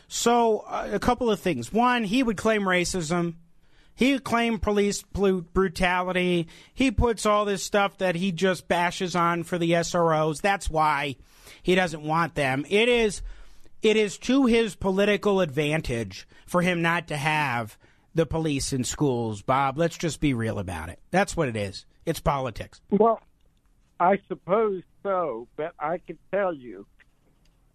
So, 0.08 0.64
uh, 0.68 0.88
a 0.92 0.98
couple 0.98 1.30
of 1.30 1.40
things. 1.40 1.72
One, 1.72 2.04
he 2.04 2.22
would 2.22 2.36
claim 2.36 2.62
racism. 2.62 3.34
He 3.94 4.12
would 4.12 4.24
claim 4.24 4.58
police 4.58 5.02
brutality. 5.02 6.48
He 6.74 6.90
puts 6.90 7.24
all 7.24 7.44
this 7.44 7.62
stuff 7.62 7.98
that 7.98 8.14
he 8.14 8.30
just 8.30 8.68
bashes 8.68 9.16
on 9.16 9.42
for 9.42 9.58
the 9.58 9.72
SROs. 9.72 10.40
That's 10.40 10.68
why 10.68 11.16
he 11.62 11.74
doesn't 11.74 12.02
want 12.02 12.34
them. 12.34 12.66
It 12.68 12.88
is, 12.88 13.22
it 13.82 13.96
is 13.96 14.18
to 14.18 14.46
his 14.46 14.74
political 14.74 15.40
advantage 15.40 16.28
for 16.46 16.62
him 16.62 16.82
not 16.82 17.08
to 17.08 17.16
have 17.16 17.78
the 18.14 18.26
police 18.26 18.72
in 18.72 18.84
schools. 18.84 19.42
Bob, 19.42 19.78
let's 19.78 19.96
just 19.96 20.20
be 20.20 20.34
real 20.34 20.58
about 20.58 20.90
it. 20.90 20.98
That's 21.10 21.36
what 21.36 21.48
it 21.48 21.56
is. 21.56 21.86
It's 22.04 22.20
politics. 22.20 22.80
Well, 22.90 23.20
I 23.98 24.18
suppose 24.28 24.82
so, 25.02 25.48
but 25.56 25.72
I 25.78 25.98
can 25.98 26.18
tell 26.30 26.52
you, 26.52 26.86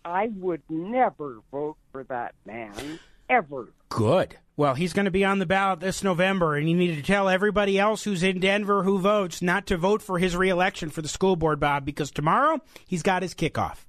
I 0.05 0.29
would 0.35 0.61
never 0.69 1.39
vote 1.51 1.77
for 1.91 2.03
that 2.05 2.35
man, 2.45 2.99
ever. 3.29 3.73
Good. 3.89 4.37
Well, 4.55 4.75
he's 4.75 4.93
going 4.93 5.05
to 5.05 5.11
be 5.11 5.25
on 5.25 5.39
the 5.39 5.45
ballot 5.45 5.79
this 5.79 6.03
November, 6.03 6.55
and 6.55 6.69
you 6.69 6.75
need 6.75 6.95
to 6.95 7.01
tell 7.01 7.27
everybody 7.27 7.79
else 7.79 8.03
who's 8.03 8.21
in 8.21 8.39
Denver 8.39 8.83
who 8.83 8.99
votes 8.99 9.41
not 9.41 9.65
to 9.67 9.77
vote 9.77 10.01
for 10.01 10.19
his 10.19 10.35
reelection 10.35 10.89
for 10.89 11.01
the 11.01 11.07
school 11.07 11.35
board, 11.35 11.59
Bob, 11.59 11.85
because 11.85 12.11
tomorrow 12.11 12.59
he's 12.87 13.01
got 13.01 13.23
his 13.23 13.33
kickoff. 13.33 13.85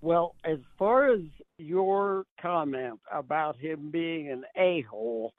Well, 0.00 0.34
as 0.44 0.58
far 0.78 1.12
as 1.12 1.20
your 1.58 2.24
comment 2.40 3.00
about 3.12 3.56
him 3.56 3.90
being 3.90 4.30
an 4.30 4.44
a 4.56 4.82
hole, 4.82 5.32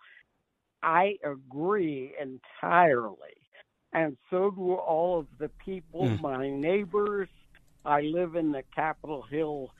I 0.81 1.17
agree 1.23 2.13
entirely. 2.19 3.34
And 3.95 4.17
so 4.29 4.51
do 4.51 4.73
all 4.73 5.19
of 5.19 5.27
the 5.39 5.47
people, 5.63 6.09
Hmm. 6.09 6.21
my 6.21 6.49
neighbors. 6.49 7.29
I 7.85 8.01
live 8.01 8.35
in 8.35 8.51
the 8.51 8.63
Capitol 8.75 9.21
Hill 9.21 9.71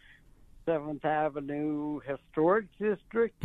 7th 0.66 1.04
Avenue 1.04 2.00
Historic 2.00 2.66
District. 2.80 3.36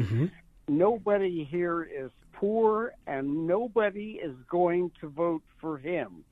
nobody 0.69 1.43
here 1.43 1.83
is 1.83 2.11
poor 2.33 2.93
and 3.07 3.47
nobody 3.49 4.13
is 4.23 4.35
going 4.49 4.93
to 5.01 5.09
vote 5.09 5.43
for 5.61 5.77
him. 5.77 6.25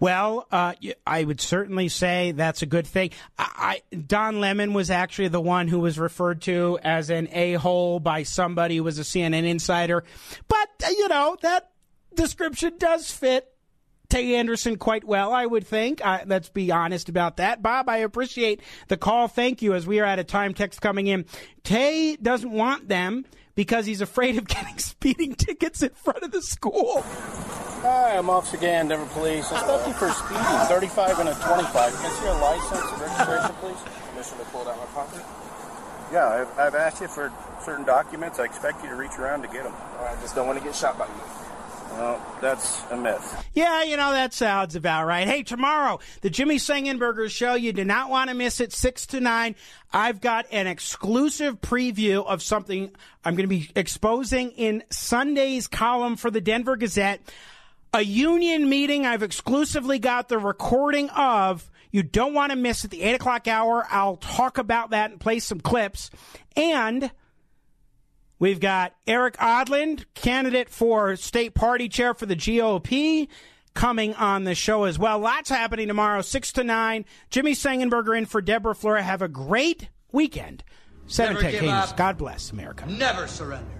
Well, 0.00 0.46
uh, 0.50 0.72
I 1.06 1.22
would 1.24 1.40
certainly 1.40 1.88
say 1.88 2.32
that's 2.32 2.62
a 2.62 2.66
good 2.66 2.86
thing. 2.86 3.10
I, 3.38 3.82
I, 3.92 3.96
Don 3.96 4.40
Lemon 4.40 4.72
was 4.72 4.90
actually 4.90 5.28
the 5.28 5.40
one 5.40 5.68
who 5.68 5.80
was 5.80 5.98
referred 5.98 6.40
to 6.42 6.78
as 6.82 7.10
an 7.10 7.28
a 7.32 7.54
hole 7.54 8.00
by 8.00 8.22
somebody 8.22 8.76
who 8.78 8.84
was 8.84 8.98
a 8.98 9.02
CNN 9.04 9.44
insider. 9.44 10.02
But, 10.48 10.68
uh, 10.84 10.90
you 10.90 11.08
know, 11.08 11.36
that 11.42 11.69
description 12.14 12.74
does 12.78 13.10
fit 13.10 13.46
Tay 14.10 14.34
Anderson 14.34 14.76
quite 14.76 15.04
well, 15.04 15.32
I 15.32 15.46
would 15.46 15.66
think. 15.66 16.04
Uh, 16.04 16.20
let's 16.26 16.48
be 16.48 16.72
honest 16.72 17.08
about 17.08 17.36
that. 17.36 17.62
Bob, 17.62 17.88
I 17.88 17.98
appreciate 17.98 18.60
the 18.88 18.96
call. 18.96 19.28
Thank 19.28 19.62
you. 19.62 19.72
As 19.72 19.86
we 19.86 20.00
are 20.00 20.04
out 20.04 20.18
of 20.18 20.26
time, 20.26 20.52
text 20.52 20.80
coming 20.80 21.06
in. 21.06 21.24
Tay 21.62 22.16
doesn't 22.16 22.50
want 22.50 22.88
them 22.88 23.24
because 23.54 23.86
he's 23.86 24.00
afraid 24.00 24.36
of 24.36 24.48
getting 24.48 24.78
speeding 24.78 25.34
tickets 25.34 25.82
in 25.82 25.90
front 25.90 26.24
of 26.24 26.32
the 26.32 26.42
school. 26.42 27.02
Hi, 27.82 28.18
I'm 28.18 28.28
Officer 28.28 28.58
Gann, 28.58 28.88
Denver 28.88 29.06
Police. 29.12 29.50
I 29.52 29.62
stopped 29.62 29.86
you 29.86 29.94
for 29.94 30.10
speeding, 30.10 30.44
35 30.68 31.18
and 31.20 31.28
a 31.30 31.34
25. 31.34 31.72
Can 31.72 32.04
I 32.04 32.08
see 32.10 32.24
your 32.24 32.34
license 32.34 32.92
and 32.92 33.00
registration, 33.00 33.54
please? 33.60 33.78
Permission 34.10 34.38
to 34.38 34.44
pull 34.46 34.62
it 34.62 34.68
out 34.68 34.76
my 34.76 34.84
pocket? 34.86 35.22
Yeah, 36.12 36.28
I've, 36.28 36.58
I've 36.58 36.74
asked 36.74 37.00
you 37.00 37.06
for 37.08 37.32
certain 37.64 37.86
documents. 37.86 38.40
I 38.40 38.44
expect 38.44 38.82
you 38.82 38.90
to 38.90 38.96
reach 38.96 39.16
around 39.18 39.42
to 39.42 39.48
get 39.48 39.62
them. 39.62 39.72
All 39.98 40.04
right, 40.04 40.20
just 40.20 40.34
don't 40.34 40.46
want 40.46 40.58
to 40.58 40.64
get 40.64 40.74
shot 40.74 40.98
by 40.98 41.06
you. 41.06 41.49
Well, 41.90 42.24
that's 42.40 42.82
a 42.90 42.96
myth. 42.96 43.46
Yeah, 43.52 43.82
you 43.82 43.96
know, 43.96 44.12
that 44.12 44.32
sounds 44.32 44.76
about 44.76 45.06
right. 45.06 45.26
Hey, 45.26 45.42
tomorrow, 45.42 45.98
the 46.20 46.30
Jimmy 46.30 46.56
Sengenberger 46.56 47.28
show. 47.28 47.54
You 47.54 47.72
do 47.72 47.84
not 47.84 48.10
want 48.10 48.30
to 48.30 48.36
miss 48.36 48.60
it, 48.60 48.72
6 48.72 49.06
to 49.06 49.20
9. 49.20 49.54
I've 49.92 50.20
got 50.20 50.46
an 50.52 50.66
exclusive 50.66 51.60
preview 51.60 52.24
of 52.24 52.42
something 52.42 52.90
I'm 53.24 53.34
going 53.34 53.48
to 53.48 53.54
be 53.54 53.70
exposing 53.74 54.52
in 54.52 54.84
Sunday's 54.90 55.66
column 55.66 56.16
for 56.16 56.30
the 56.30 56.40
Denver 56.40 56.76
Gazette. 56.76 57.20
A 57.92 58.02
union 58.02 58.68
meeting 58.68 59.04
I've 59.04 59.24
exclusively 59.24 59.98
got 59.98 60.28
the 60.28 60.38
recording 60.38 61.10
of. 61.10 61.68
You 61.90 62.04
don't 62.04 62.34
want 62.34 62.50
to 62.50 62.56
miss 62.56 62.84
it, 62.84 62.86
at 62.86 62.90
the 62.92 63.02
8 63.02 63.14
o'clock 63.14 63.48
hour. 63.48 63.84
I'll 63.90 64.16
talk 64.16 64.58
about 64.58 64.90
that 64.90 65.10
and 65.10 65.18
play 65.20 65.40
some 65.40 65.58
clips. 65.58 66.10
And 66.56 67.10
We've 68.40 68.58
got 68.58 68.94
Erik 69.06 69.36
Aadland, 69.38 70.06
candidate 70.14 70.70
for 70.70 71.14
state 71.14 71.54
party 71.54 71.90
chair 71.90 72.14
for 72.14 72.24
the 72.24 72.34
GOP, 72.34 73.28
coming 73.74 74.14
on 74.14 74.44
the 74.44 74.54
show 74.54 74.84
as 74.84 74.98
well. 74.98 75.18
Lots 75.18 75.50
happening 75.50 75.88
tomorrow, 75.88 76.22
6 76.22 76.52
to 76.54 76.64
9. 76.64 77.04
Jimmy 77.28 77.52
Sengenberger 77.52 78.16
in 78.16 78.24
for 78.24 78.40
Deborah 78.40 78.74
Flora. 78.74 79.02
Have 79.02 79.20
a 79.20 79.28
great 79.28 79.90
weekend. 80.10 80.64
Seven 81.06 81.34
Never 81.34 81.50
Tech 81.50 81.62
up. 81.64 81.96
God 81.96 82.16
bless 82.16 82.50
America. 82.50 82.86
Never 82.86 83.26
surrender. 83.26 83.79